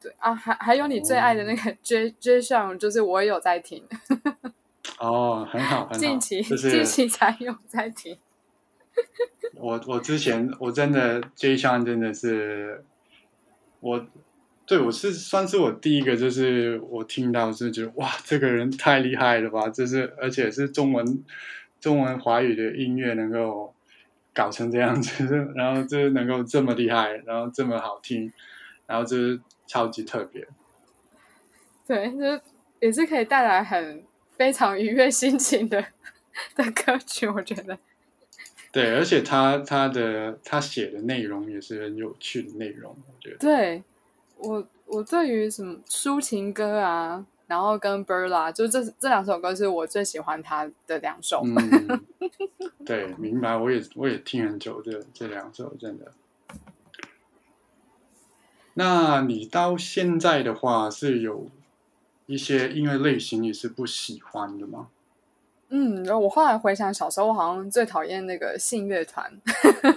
[0.00, 3.84] 对啊，还还有你最爱的那个 J J 上，就是我也有在听。
[4.98, 8.16] 哦，很好，近期近期才有在听。
[9.56, 12.82] 我我之前我真的 J 项真的是
[13.80, 14.06] 我
[14.64, 21.22] 对我是算是我第一个就是我听到是觉得哇这个人太厉害了吧，就是而且是中文
[21.82, 23.74] 中文华语的音乐能够
[24.34, 28.32] 搞成这样子， 然后就能够这么厉害，然后这么好听，
[28.86, 30.46] 然后就是超级特别。
[31.86, 32.40] 对，就是
[32.80, 34.02] 也是可以带来很
[34.36, 35.84] 非常愉悦心情的
[36.56, 37.78] 的歌曲，我觉得。
[38.70, 43.36] 对，而且他他的他写的内容也是很有趣的内容，我觉得。
[43.36, 43.82] 对，
[44.38, 51.42] 我我对于什么抒情歌啊，然后跟 Berla，就这这两首歌是我最喜欢他的两首。
[51.44, 52.06] 嗯，
[52.86, 53.56] 对，明白。
[53.56, 56.12] 我也我也听很久这这两首，真的。
[58.74, 61.50] 那你到现在的话，是有
[62.26, 64.88] 一些音乐类型你是不喜欢的吗？
[65.68, 69.30] 嗯，我后来回想，小时候我好像最讨厌那个信乐团，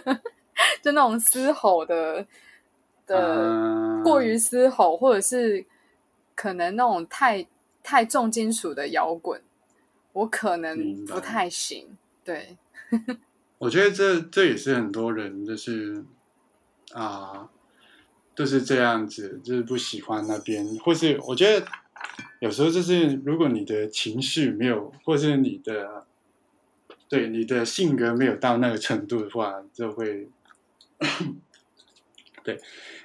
[0.81, 2.25] 就那种嘶吼的
[3.05, 5.65] 的过于嘶吼，或者是
[6.35, 7.47] 可能那种太
[7.81, 9.41] 太重金属的摇滚，
[10.13, 11.97] 我可能不太行。
[12.23, 12.57] 对，
[13.57, 16.03] 我觉得这这也是很多人就是
[16.93, 17.49] 啊，
[18.35, 21.65] 就是这样子，就是不喜欢那边，或是我觉得。
[22.39, 26.05] 有时候就是，如果你的情绪没有，或是你的
[27.09, 30.29] 对你的性格没有到那个程度的话，就会
[32.43, 32.61] 对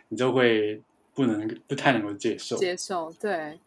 [0.09, 0.83] 你就会
[1.21, 3.59] 不能不太能够接受接受对。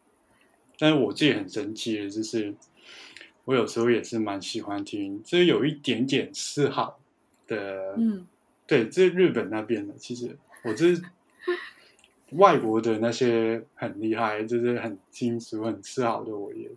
[0.79, 2.53] 但是我自己很生气的，就是
[3.45, 6.99] 我有时候也是蛮喜欢听，就是有一点点嗜好
[7.47, 8.25] 的，嗯，
[8.65, 10.99] 对，这日本那边的，其实我这。
[12.37, 16.67] 外国的那些很厉害，就是很金属、很吃好的，我也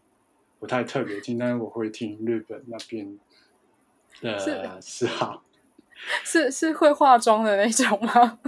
[0.58, 3.18] 不太特别听，但是我会听日本那边
[4.20, 5.42] 的嗜好。
[6.22, 8.38] 是是会化妆的那种吗？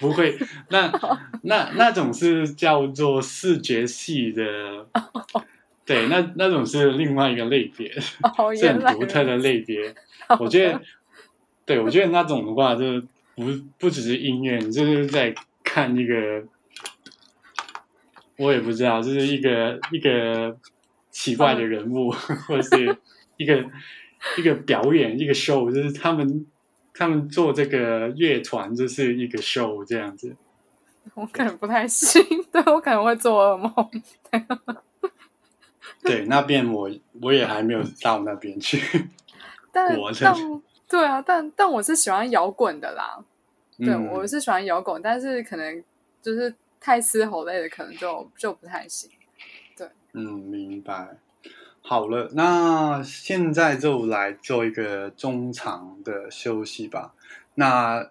[0.00, 0.36] 不会，
[0.70, 0.90] 那
[1.44, 4.86] 那那种是叫做视觉系的，
[5.86, 7.88] 对，那那种是另外一个类别，
[8.58, 9.94] 是很独特的类别。
[10.40, 10.80] 我觉得，
[11.64, 13.00] 对我觉得那种的话就。
[13.36, 13.46] 不
[13.78, 15.34] 不只是音乐，你就是在
[15.64, 16.44] 看一个，
[18.36, 20.54] 我也不知道，就是一个一个
[21.10, 22.98] 奇怪的人物，或者是
[23.38, 23.64] 一个
[24.36, 26.44] 一个表演，一个 show，就是他们
[26.94, 30.36] 他们做这个乐团就是一个 show 这样子。
[31.14, 32.22] 我可能不太行，
[32.52, 33.90] 对我可能会做噩梦。
[36.02, 39.08] 对，那边我我也还没有到那边去。
[39.72, 40.34] 但但
[40.88, 43.22] 对啊，但但我是喜欢摇滚的啦。
[43.78, 45.82] 对，我是喜欢摇滚，但是可能
[46.22, 49.10] 就是太嘶吼类的，可能就就不太行。
[49.76, 51.16] 对，嗯，明白。
[51.82, 57.14] 好了，那现在就来做一个中场的休息吧。
[57.56, 58.10] 那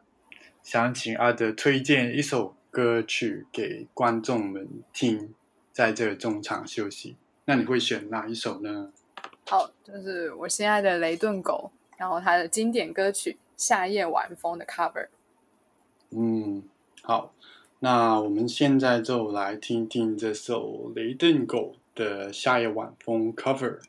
[0.64, 5.34] 想请阿德推荐一首歌曲给观众们听，
[5.72, 7.16] 在这个中场休息。
[7.46, 8.92] 那你会选哪一首呢？
[9.48, 15.08] 好，就是我心爱的雷顿狗，然后他的经典歌曲《夏夜晚风》的 cover。
[16.12, 16.62] 嗯，
[17.02, 17.34] 好，
[17.80, 23.82] 那我们现在就来听听这首雷顿狗的《夏夜晚风》cover。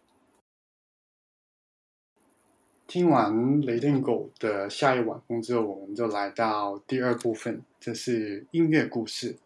[2.88, 9.38] 听完雷电狗的下一晚风之后，我们就来到第二部分，这是音乐故事。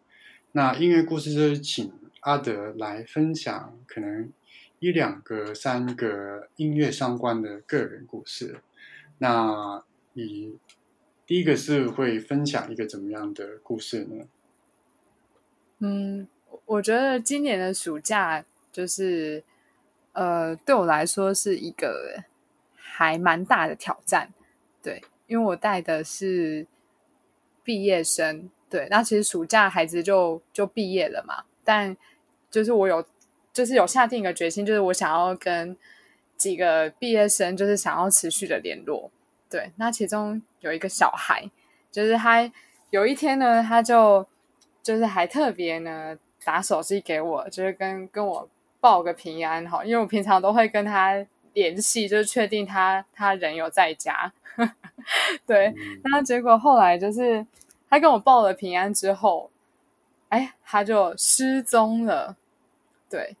[0.53, 4.33] 那音乐故事就是请阿德来分享可能
[4.79, 8.61] 一两个、三个音乐相关的个人故事。
[9.19, 10.57] 那你
[11.27, 14.25] 第一个是会分享一个怎么样的故事呢？
[15.77, 16.27] 嗯，
[16.65, 18.43] 我觉得今年的暑假
[18.75, 19.41] 就是
[20.11, 22.23] 呃，对我来说是一个。
[22.97, 24.29] 还蛮大的挑战，
[24.81, 26.65] 对，因为我带的是
[27.61, 31.97] 毕业生，对，那其实暑假孩子就就毕业了嘛，但
[32.49, 33.05] 就是我有，
[33.51, 35.75] 就是有下定一个决心，就是我想要跟
[36.37, 39.11] 几个毕业生，就是想要持续的联络，
[39.49, 41.51] 对，那其中有一个小孩，
[41.91, 42.49] 就是他
[42.91, 44.25] 有一天呢，他就
[44.81, 48.47] 就是还特别呢打手机给我，就是跟跟我
[48.85, 51.25] 报个平安哈，因为我平常都会跟他。
[51.55, 54.29] 联系就是确定他他人有在家，
[55.47, 57.47] 对，那结果后来就是
[57.89, 59.49] 他跟我报了平安之后，
[60.27, 62.35] 哎，他就失踪了。
[63.09, 63.37] 对，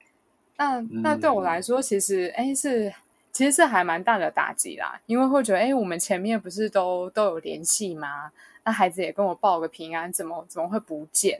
[0.55, 2.93] 那那对我来说，其实哎是
[3.33, 8.31] 其实是还蛮大的打击啦，因为会觉得哎，我们前面不是都都有联系吗？
[8.63, 11.37] 那孩子也跟我报个平安，怎么怎么会不见？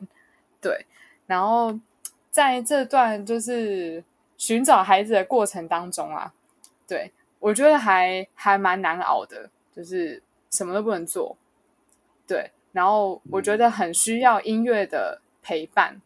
[0.59, 0.85] 对，
[1.25, 1.73] 然后
[2.35, 4.03] 在这段就是
[4.35, 6.33] 寻找孩子的过程当中啊。
[6.85, 10.21] 对，我觉得还还蛮难熬的，就是
[10.51, 11.37] 什么都不能做。
[12.27, 16.01] 对，然后我觉得很需要音乐的陪伴。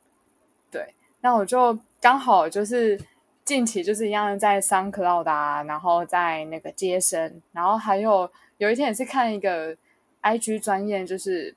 [0.69, 3.01] 对，那我就刚好就是
[3.43, 9.75] 近期就是一样在 SoundCloud 啊，然后在那个接生，然后还有有一天也是看一个
[10.21, 11.55] IG 专业，就是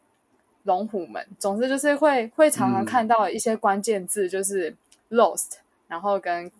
[0.64, 1.27] 龙虎门。
[1.38, 4.75] 总之就是会会常常看到一些关键字，就是
[5.11, 5.53] lost，
[5.88, 6.51] 然后跟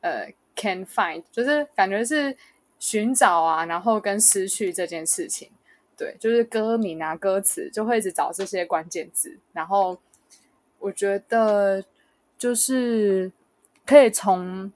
[0.00, 0.32] 呃。
[0.60, 2.36] Can find 就是感觉是
[2.80, 5.48] 寻找啊，然后跟失去这件事情，
[5.96, 9.96] 对，就是歌名啊、歌词就会一直找这些关键字，然后
[10.80, 11.84] 我觉得
[12.36, 13.30] 就是
[13.86, 14.72] 可以从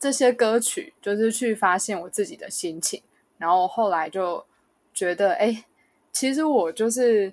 [0.00, 3.02] 这些歌曲，就是去发现我自己的心情，
[3.36, 4.46] 然后后来就
[4.94, 5.62] 觉得，哎，
[6.10, 7.30] 其实我就是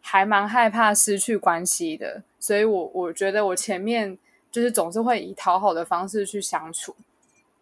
[0.00, 4.18] 还蛮害怕失去关系的，所以我我觉得我前面。
[4.52, 6.92] 就是总是会以讨好的方式去相处，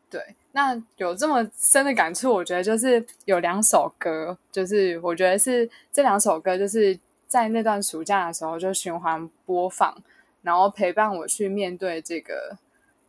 [0.08, 0.34] 对。
[0.52, 10.02] 那有这么深的感触，我觉得就是有两首歌，就是我觉得是这两首歌，就是在那段暑假的时候就循环播放，
[10.40, 12.56] 然后陪伴我去面对这个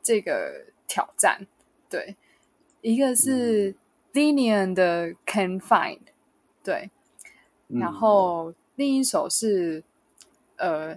[0.03, 1.47] 这个挑战。
[1.89, 2.17] 对，
[2.81, 3.73] 一个是
[4.11, 5.99] Linian 的 Can Find，
[6.61, 6.89] 对，
[7.69, 9.83] 然后另一首是
[10.55, 10.95] 呃，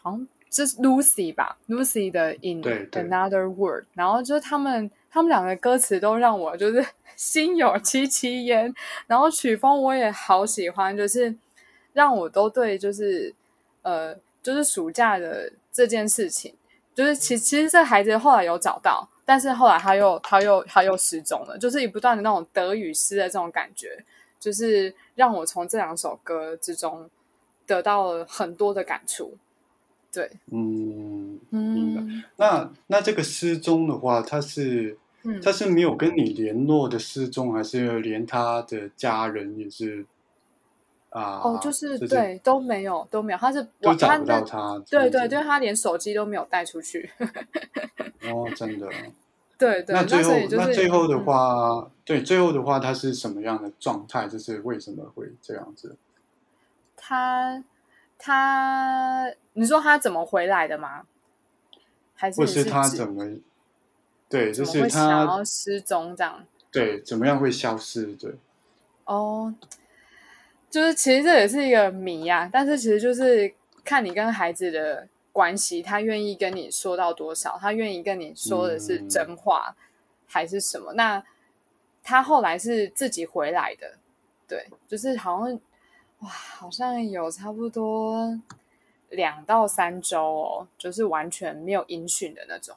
[0.00, 0.64] 好像这。
[0.64, 8.72] 是 Lucy 吧，Lucy 的 In Another World，然后就是他们他们两个歌词都让我就是 心有戚戚焉，
[9.08, 11.34] 然后曲风我也好喜欢，就是
[11.92, 13.34] 让我都对就是
[13.82, 16.54] 呃就是暑假的这件事情，
[16.94, 24.04] 就是其其实这孩子后来有找到，但是后来他又他又他又失踪了，就是以不断的那种得与失的这种感觉，
[24.44, 27.08] 就是让我从这两首歌之中
[27.66, 29.38] 得到了很多的感触。
[30.12, 32.28] 对，嗯，明白。
[32.36, 34.98] 那那这个失踪的话，他是，
[35.42, 40.04] 他是没有跟你联络的失踪，还是连他的家人也是
[41.08, 41.40] 啊？
[41.42, 44.78] 哦，就是对，都没有，都没有，他是都找不到他。
[44.90, 47.10] 对对，因为他连手机都没有带出去。
[48.28, 48.86] 哦，真的。
[49.58, 49.94] 对对。
[49.94, 54.28] 那最后，那最后的话，对，最后的话，他是什么样的状态？
[54.28, 55.96] 就是为什么会这样子？
[56.96, 57.62] 他。
[58.16, 61.02] 他，你说他怎么回来的吗？
[62.14, 63.38] 还是是他怎么？
[64.30, 66.42] 对，就是他失踪这样。
[66.70, 68.14] 对，怎么样会消失？
[68.14, 68.36] 对。
[69.04, 69.52] 哦，
[70.70, 72.48] 就是其实这也是一个谜呀。
[72.50, 73.52] 但是其实就是
[73.84, 79.76] 看你跟孩子的关系，他愿意跟你说到多少，他愿意跟你说的是真话
[80.26, 80.94] 还是什么？
[80.94, 81.22] 那
[82.02, 83.98] 他后来是自己回来的，
[84.48, 85.60] 对，就是好像。
[86.20, 88.40] 哇，好像有差不多
[89.10, 92.74] 两到三周哦，就是完全没有音讯的那种。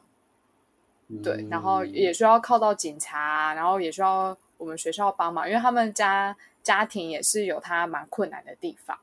[1.23, 8.97] 对，然后也需要靠到警察，然后也需要我们学校帮忙，因为他们家家庭也是有他蛮困难的地方。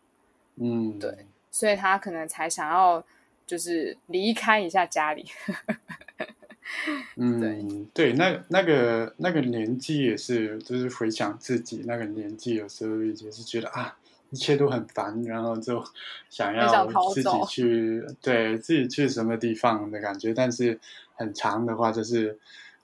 [0.57, 3.03] 嗯，对，所以他可能才想要
[3.47, 5.25] 就是离开一下家里。
[7.17, 13.97] 嗯，对，那那个那个年纪也是，就是回想自己那个年纪，有时候也是觉得啊。
[14.31, 15.85] 一切都很烦，然后就
[16.29, 20.35] 想要自己去， 对自己去什么地方的感觉。
[20.35, 20.77] 但是
[21.15, 22.37] 很长的话，就是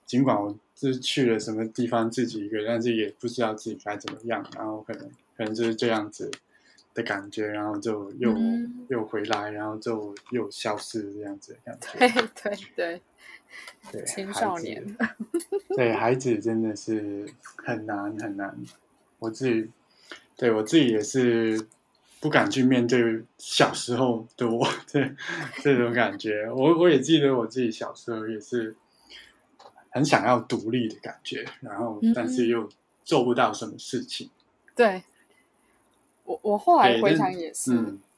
[0.05, 5.03] 尽管我是去了什么地方自己一个人，但是也不知道自己该怎么样，然后可能
[5.35, 6.31] 可能就是这样子
[6.93, 8.35] 的感觉，然后就又
[8.89, 11.99] 又回来，然后就又消失这样子的感觉。
[11.99, 13.01] 对对对
[13.91, 14.97] 对，青少年，
[15.75, 17.27] 对孩子真的是
[17.57, 18.57] 很难很难。
[19.19, 19.69] 我自己
[20.35, 21.67] 对我自己也是。
[22.21, 25.11] 不敢去面对小时候的我， 这
[25.63, 28.75] 这种感觉，我我也记得我自己小时候也是
[29.89, 32.69] 很想要独立的感觉，然后但是又
[33.03, 34.29] 做不到什么事情。
[34.75, 35.01] 对，
[36.31, 37.71] 我我后来回想也是，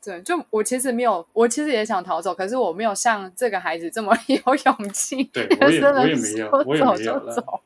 [0.04, 5.24] 对，就我其实没有，我其实也想逃走，可是我没有像这个孩子这么 有勇气。
[5.26, 7.62] 对，我也我也没有，我也没有了。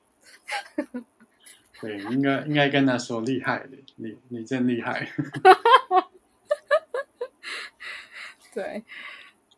[1.82, 5.10] 对，应该应该跟他说厉害的，你你真厉害。
[8.54, 8.84] 对，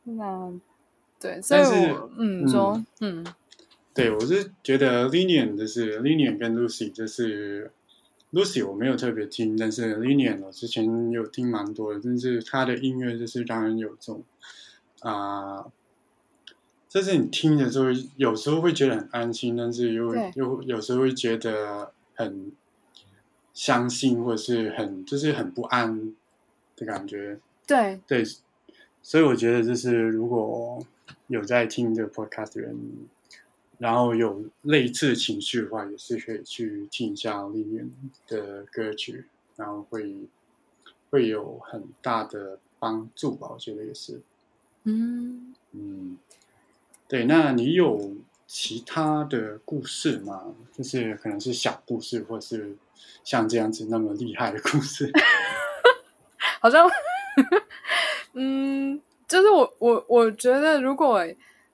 [0.03, 0.51] 那
[1.19, 3.25] 对，所以我嗯说嗯，
[3.93, 7.71] 对我是觉得 Linian 就是 Linian 跟 Lucy 就是
[8.31, 14.23] Lucy 我没有特别听，但是 Linian 我之前有听蛮多的，但是他的音乐就是让人有种
[15.01, 15.65] 啊，
[16.87, 17.85] 就是你听的时候
[18.17, 22.51] 有时候会觉得很安心，但是又又有时候会觉得很
[23.53, 26.13] 相信或者是很就是很不安
[26.75, 28.23] 的感觉，对对。
[29.01, 30.85] 所以我觉得，就是如果
[31.27, 32.77] 有在听这个 podcast 的人，
[33.79, 37.89] 然后有类似情绪的话，也是可以去听一下里面
[38.27, 39.25] 的歌曲，
[39.55, 40.15] 然后会
[41.09, 43.47] 会有很大的帮助吧。
[43.51, 44.21] 我觉得也是。
[44.83, 46.17] 嗯嗯，
[47.07, 47.25] 对。
[47.25, 48.15] 那你有
[48.45, 50.53] 其他的故事吗？
[50.77, 52.75] 就是可能是小故事，或是
[53.23, 55.11] 像这样子那么厉害的故事？
[56.61, 56.87] 好像。
[58.33, 61.25] 嗯，就是我我我觉得，如果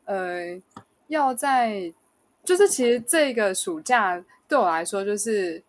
[0.05, 0.59] 呃
[1.07, 1.91] 要在，
[2.43, 5.61] 就是其实这个暑假对我来说，就是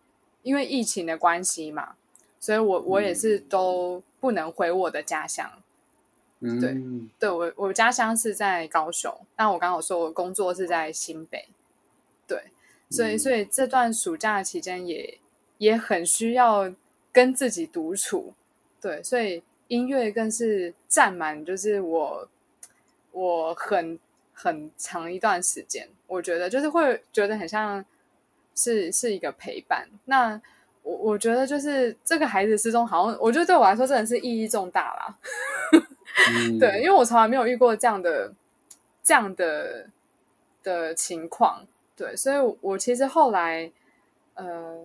[0.43, 1.95] 因为疫情的关系嘛，
[2.39, 5.51] 所以我我也是都不能回我的家乡。
[6.39, 6.77] 嗯，对，
[7.19, 11.47] 对我我家乡是在高雄，但我刚好说我工作是在新北，
[12.27, 12.43] 对，
[12.89, 15.17] 所以所以这段暑假期间也
[15.57, 16.71] 也很需要
[17.11, 18.33] 跟自己独处，
[18.81, 19.43] 对，所以。
[19.69, 22.29] 音乐更是占满，就是我
[23.11, 23.99] 我很
[24.39, 27.83] 很长一段时间，我觉得就是会觉得很像
[28.55, 29.87] 是是一个陪伴。
[30.05, 30.39] 那
[30.83, 35.17] 我我觉得就是这个孩子失踪，好像我觉得对我来说真的是意义重大啦。
[36.59, 38.31] 对，因为我从来没有遇过这样的
[39.03, 39.87] 这样的
[40.61, 41.65] 的情况，
[41.95, 43.71] 对，所以我其实后来
[44.35, 44.77] 呃，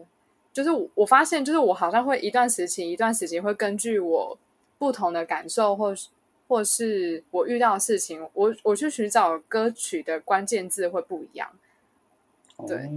[0.52, 4.38] 就是我发现，就是我好像会一段时期一段时期会根据我。
[4.78, 6.08] 不同的感受，或是
[6.52, 11.48] 或是我遇到的事情，我我去寻找歌曲的关键字会不一样。
[12.68, 12.90] 对，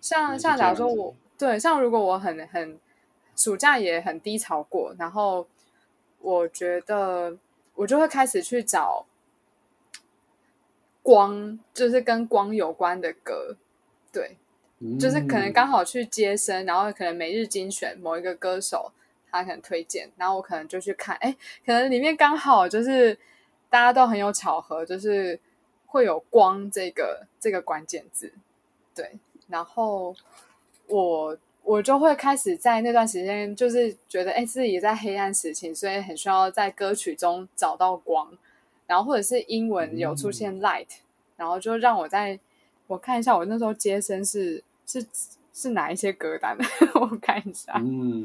[0.00, 2.78] 像像假如说我对像如果我很很
[3.36, 5.44] 暑假也很低潮过，然后
[6.20, 7.36] 我觉得
[7.74, 9.04] 我就会开始去找
[11.02, 13.56] 光，就是跟光有关的歌。
[14.12, 14.36] 对，
[15.00, 18.92] 就是可能刚好去接生，然后可能每日精选某一个歌手。
[19.30, 23.16] 他可能推荐，然后我可能就去看，哎，可能里面刚好就是
[23.68, 25.38] 大家都很有巧合，就是
[25.86, 28.32] 会有光这个这个关键字，
[28.94, 29.12] 对，
[29.48, 30.14] 然后
[30.86, 38.36] 我我就会开始在那段时间，就是觉得哎自己在黑暗时期，所以很需要在歌曲中找到光，
[38.86, 40.88] 然后或者是英文有出现 light，
[41.36, 42.38] 然后就让我在
[42.86, 45.06] 我看一下我那时候接生是是。
[45.60, 46.56] 是哪一些歌单？
[46.94, 47.74] 我看一下。
[47.76, 48.24] 嗯，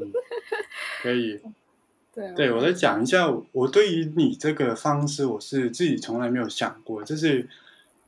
[1.02, 1.40] 可以。
[2.14, 7.46] 对，对我再讲一下，我对于你这个方式，我是自己从来没有想过，就是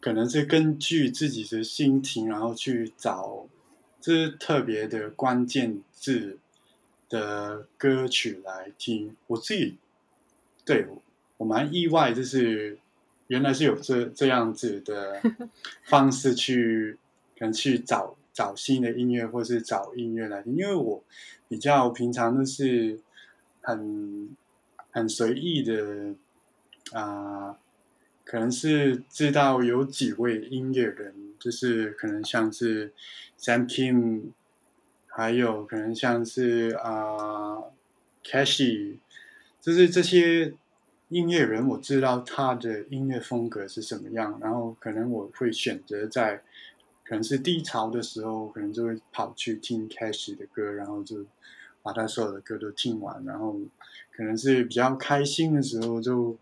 [0.01, 3.47] 可能是根据自己的心情，然后去找
[4.01, 6.39] 这特别的关键字
[7.11, 9.15] 的歌曲来听。
[9.27, 9.77] 我自己
[10.65, 10.87] 对
[11.37, 12.79] 我蛮意外，就是
[13.27, 15.21] 原来是有这这样子的
[15.85, 16.97] 方式去，
[17.39, 18.17] 可能去找。
[18.39, 21.03] 找新的音乐，或是找音乐来听，因为我
[21.49, 23.01] 比较平常都是
[23.63, 24.29] 很
[24.93, 26.15] 很随意的
[26.93, 27.59] 啊，
[28.25, 32.93] 可能是知道有几位音乐人，就是可能像是
[33.41, 34.27] Sam Kim，
[35.09, 37.59] 还有可能像是啊
[38.23, 38.99] Cashy，
[39.61, 40.55] 就是这些
[41.09, 46.41] 音乐人，我知道他的音乐风格是什么样，然后可能我会选择在。
[47.09, 51.25] 可能是低潮的时候，可能就会跑去听 Cash 的歌，然后就
[51.83, 53.25] 把他所有的歌都听完。
[53.25, 53.59] 然后
[54.13, 56.37] 可能是比较开心的时候，就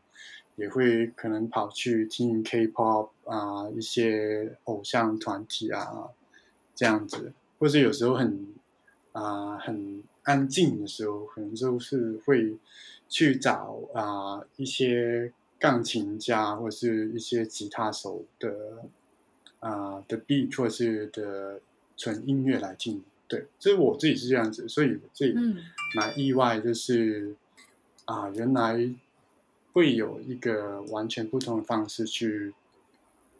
[0.56, 6.08] 也会可能跑去听 K-pop 啊，一些偶像团体啊
[6.74, 8.48] 这样子，或是有时候很
[9.12, 12.56] 啊很安静的时候，可能就是会
[13.08, 18.82] 去找啊一些钢琴家或者是一些吉他手的
[19.68, 21.60] 啊的 beat 或是的
[21.96, 23.02] 纯音乐来听。
[23.28, 25.34] 对，这是我自己是这样子，所以我自己
[25.94, 27.34] 蛮意外，就是
[28.04, 28.88] 啊原来
[29.72, 32.54] 会有一个完全不同的方式去。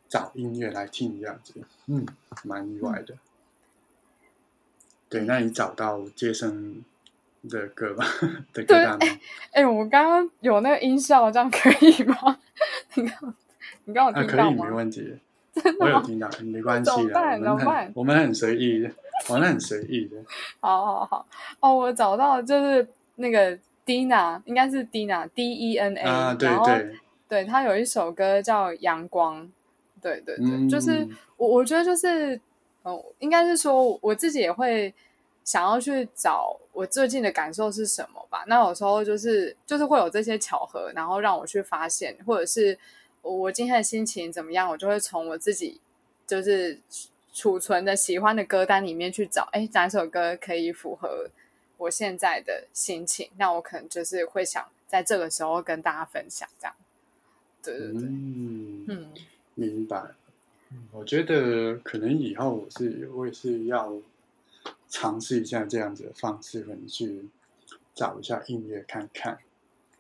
[0.09, 1.53] 找音乐来听这样子，
[1.89, 2.07] 嗯，
[2.45, 3.17] 蛮意外的。
[5.09, 6.85] 对，那你找到接生
[7.51, 8.07] 的歌吧
[8.53, 9.19] 的歌单吗？
[9.51, 12.39] 哎，我刚刚有那个音效，这样可以吗？
[12.95, 13.35] 你刚
[13.87, 14.57] 你刚有听到吗？
[14.59, 15.19] 可以，没问题。
[15.81, 17.19] 我有听到，没关系的。
[17.19, 18.89] 我们很我们很随意，
[19.29, 20.17] 玩的很随意的。
[20.61, 21.27] 好好好，
[21.61, 22.87] 哦，我找到就是
[23.17, 26.01] 那个 Dina，应该是 Dina，D E N A。
[26.03, 26.97] 啊，对对，
[27.29, 29.43] 对他有一首歌叫《阳光》。
[30.03, 32.39] 对对对，就是我我觉得就是，
[32.85, 34.93] 嗯，应该是说我自己也会
[35.43, 38.45] 想要去找我最近的感受是什么吧。
[38.47, 42.79] 那有时候就是就是会有这些巧合，然后让我去发现，或者是
[43.31, 45.81] 我今天的心情怎么样，我就会从我自己
[46.27, 46.79] 就是
[47.35, 51.29] 储存的喜欢的歌单里面去找，哎，哪首歌可以符合
[51.79, 53.29] 我现在的心情？
[53.37, 56.75] 那我可能就是会想在这个时候跟大家分享，这样。
[57.63, 59.13] 对对对，嗯。
[59.59, 60.03] 明白，
[60.93, 63.97] 我觉得可能以后我是我也是要
[64.91, 67.27] 尝试一下这样子的方式，可能去
[67.95, 69.39] 找一下音乐看看。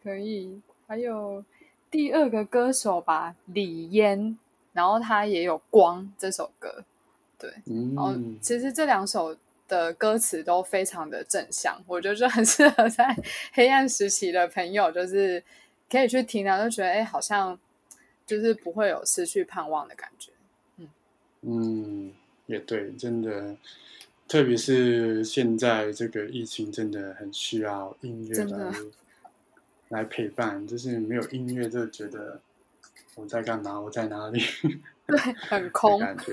[0.03, 1.43] 可以，还有
[1.91, 4.37] 第二个歌手吧，李嫣，
[4.73, 6.85] 然后他也有《光》这首歌，
[7.39, 7.51] 对，
[7.95, 9.37] 然后其实这两首
[9.69, 13.17] 的歌词都非常的正向，我觉得很适合在
[13.53, 15.43] 黑暗时期的朋友，就是
[15.91, 17.59] 可以去听啊，就觉得哎，好像。
[18.27, 20.33] 就是不会有失去盼望的感觉，
[20.79, 20.89] 嗯。
[21.43, 22.13] 嗯，
[22.47, 23.57] 也对，真的，
[24.27, 28.73] 特别是现在这个疫情，真的很需要音乐来
[29.89, 30.67] 来陪伴。
[30.67, 32.41] 就是没有音乐，就觉得
[33.15, 33.81] 我在干嘛？
[33.81, 34.41] 我在哪里？
[35.07, 36.33] 对，很空感觉，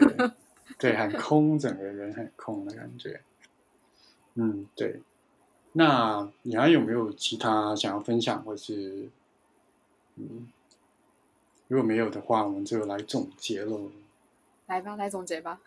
[0.79, 3.21] 对，很空，整个人很空的感觉。
[4.35, 4.99] 嗯，对。
[5.73, 9.09] 那你还有没有其他想要分享，或是
[10.15, 10.47] 嗯？
[11.67, 13.91] 如果没有的话，我们就来总结喽。
[14.67, 15.59] 来吧，来总结吧。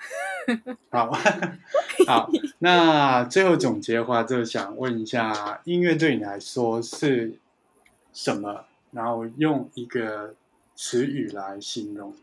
[0.91, 1.11] 好，
[2.07, 2.31] 好。
[2.61, 7.39] 那最后总结的话，就想问一下，音乐对你来说是
[8.17, 8.65] 什么？
[8.93, 10.35] 然后用一个
[10.75, 12.17] 词语来形容。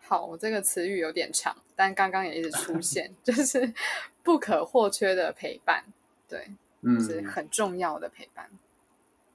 [0.00, 3.74] 好，我这个词语有点长，但刚刚也一直出现， 就是
[4.22, 5.84] 不可或缺的陪伴。
[6.28, 6.48] 对，
[6.80, 8.48] 嗯，是很重要的陪伴。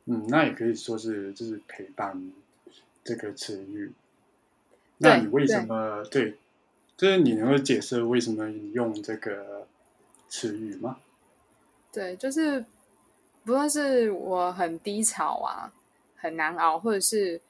[0.05, 2.31] 嗯，那也可以说是，就是陪伴。
[3.01, 3.91] 这个词语，
[4.97, 6.37] 那你为什么对？
[6.95, 9.65] 就是你能够解释为什么你用这个
[10.27, 10.99] 词语吗？
[11.91, 12.63] 对，就是
[13.43, 15.71] 不论是我很低潮啊，
[16.15, 17.41] 很难熬，或者是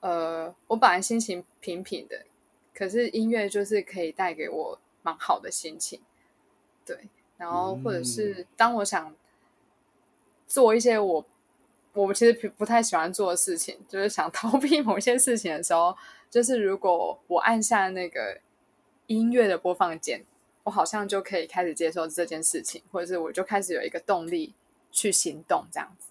[0.00, 2.24] 呃，我本来心情平平的，
[2.74, 6.00] 可是音乐就是可以带给我蛮好的心情。
[6.86, 9.14] 对，然后或者是当我想
[10.46, 11.24] 做一些我。
[11.96, 15.96] 我其实不不太喜欢做的事情，就是想 逃避某些事情的时候，
[16.28, 18.40] 就是如果我按下那个
[19.06, 20.24] 音乐的播放键，
[20.64, 24.52] 我好像就可以开始接受这件事情，或者是我就开始有一个动力
[24.94, 26.06] 去行动，这样子。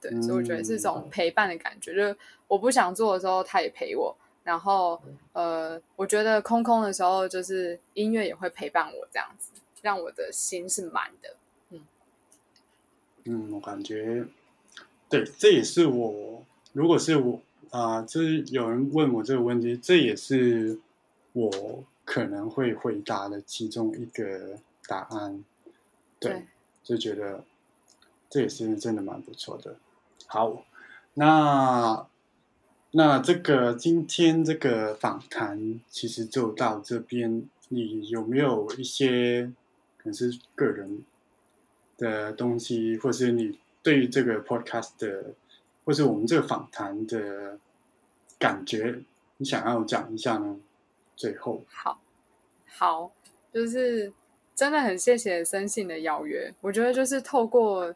[0.00, 2.16] 对，所以我觉得是一种陪伴的感觉，就是
[2.48, 5.00] 我不想做的时候，他也陪我；然后，
[5.32, 9.50] 呃，我觉得空空的时候，就是音乐也会陪伴我，这样子，
[9.82, 11.36] 让我的心是满的。
[11.70, 11.80] 嗯，
[13.24, 14.24] 嗯，我感觉。
[15.08, 17.40] 对，这也是我，如果是我
[17.70, 20.78] 啊，就是有人问我这个问题，这也是
[21.32, 25.42] 我可能会回答的其中一个答案。
[26.20, 26.44] 对，
[26.84, 27.42] 就觉得
[28.28, 29.76] 这也是真的蛮不错的。
[30.26, 30.64] 好，
[31.14, 32.06] 那
[32.90, 39.52] 那这个今天这个访谈其实就到这边，你有没有一些
[39.96, 41.04] 可能是个人
[41.96, 43.58] 的东西，或是你？
[43.80, 45.32] 对于这个 podcast 的，
[45.84, 47.58] 或是我们这个访谈的
[48.38, 49.02] 感觉，
[49.38, 50.58] 你想要讲一下呢？
[51.16, 51.98] 最后，好，
[52.66, 53.10] 好，
[53.50, 54.12] 就是
[54.54, 56.52] 真的很谢谢生信的邀约。
[56.60, 57.94] 我觉得就是透过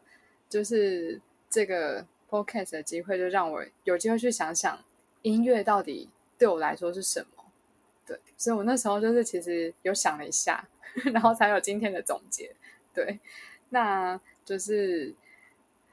[0.53, 4.77] 就是这个 podcast 的机会，就让我有机会去想想
[5.23, 7.43] 音乐到底对我来说是什么。
[8.05, 10.67] 对，所以我那时候就是其实有想了一下，
[11.11, 12.51] 然后才有今天的总结。
[12.93, 13.19] 对，
[13.69, 15.13] 那就是。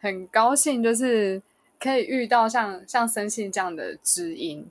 [0.03, 1.43] 很高兴，就是
[1.79, 4.67] 可以遇到像像森信这样的知音。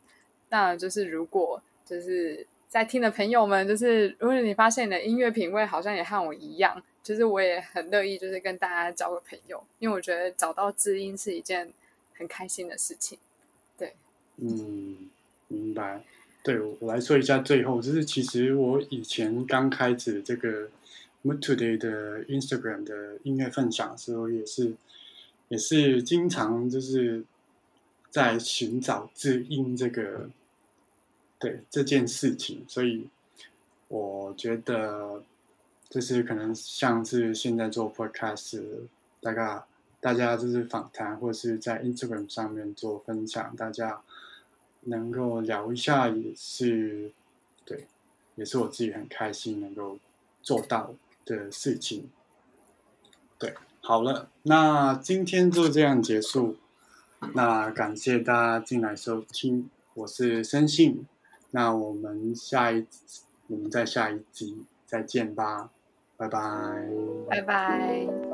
[0.50, 11.74] 那就是如果就是在听的朋友们，就是如果你发现你的音乐品味好像也和我一样，其实我也很乐意，就是跟大家交个朋友，因为我觉得找到知音是一件
[12.14, 13.18] 很开心的事情。
[13.76, 13.94] 对，
[14.38, 15.10] 嗯，
[15.48, 16.02] 明白。
[16.44, 20.70] 对我来说一下，最后就是其实我以前刚开始这个
[21.24, 24.74] Mood Today 的 Instagram 的音乐分享的时候，也是
[25.48, 27.24] 也是经常就是
[28.12, 30.30] 在寻找知音这个
[31.40, 33.10] 对这件事情，所以
[33.88, 35.24] 我觉得
[35.90, 38.62] 就是可能像是现在做 Podcast，
[39.22, 39.64] 大概
[40.00, 44.02] 大家就是访谈或者是在 Instagram 上面做分享，大家。
[44.84, 47.12] 能够聊一下也是，
[47.66, 47.86] 对，
[48.36, 50.00] 也是我自己很开心能够
[50.42, 52.10] 做到的事情。
[53.38, 56.56] 对，好了，那今天就这样结束。
[57.34, 61.06] 那感谢大家进来收听，我是生信。
[61.52, 62.86] 那我们下一，
[63.48, 65.70] 我们再下一集再见吧，
[66.18, 66.40] 拜拜，
[67.30, 68.29] 拜拜。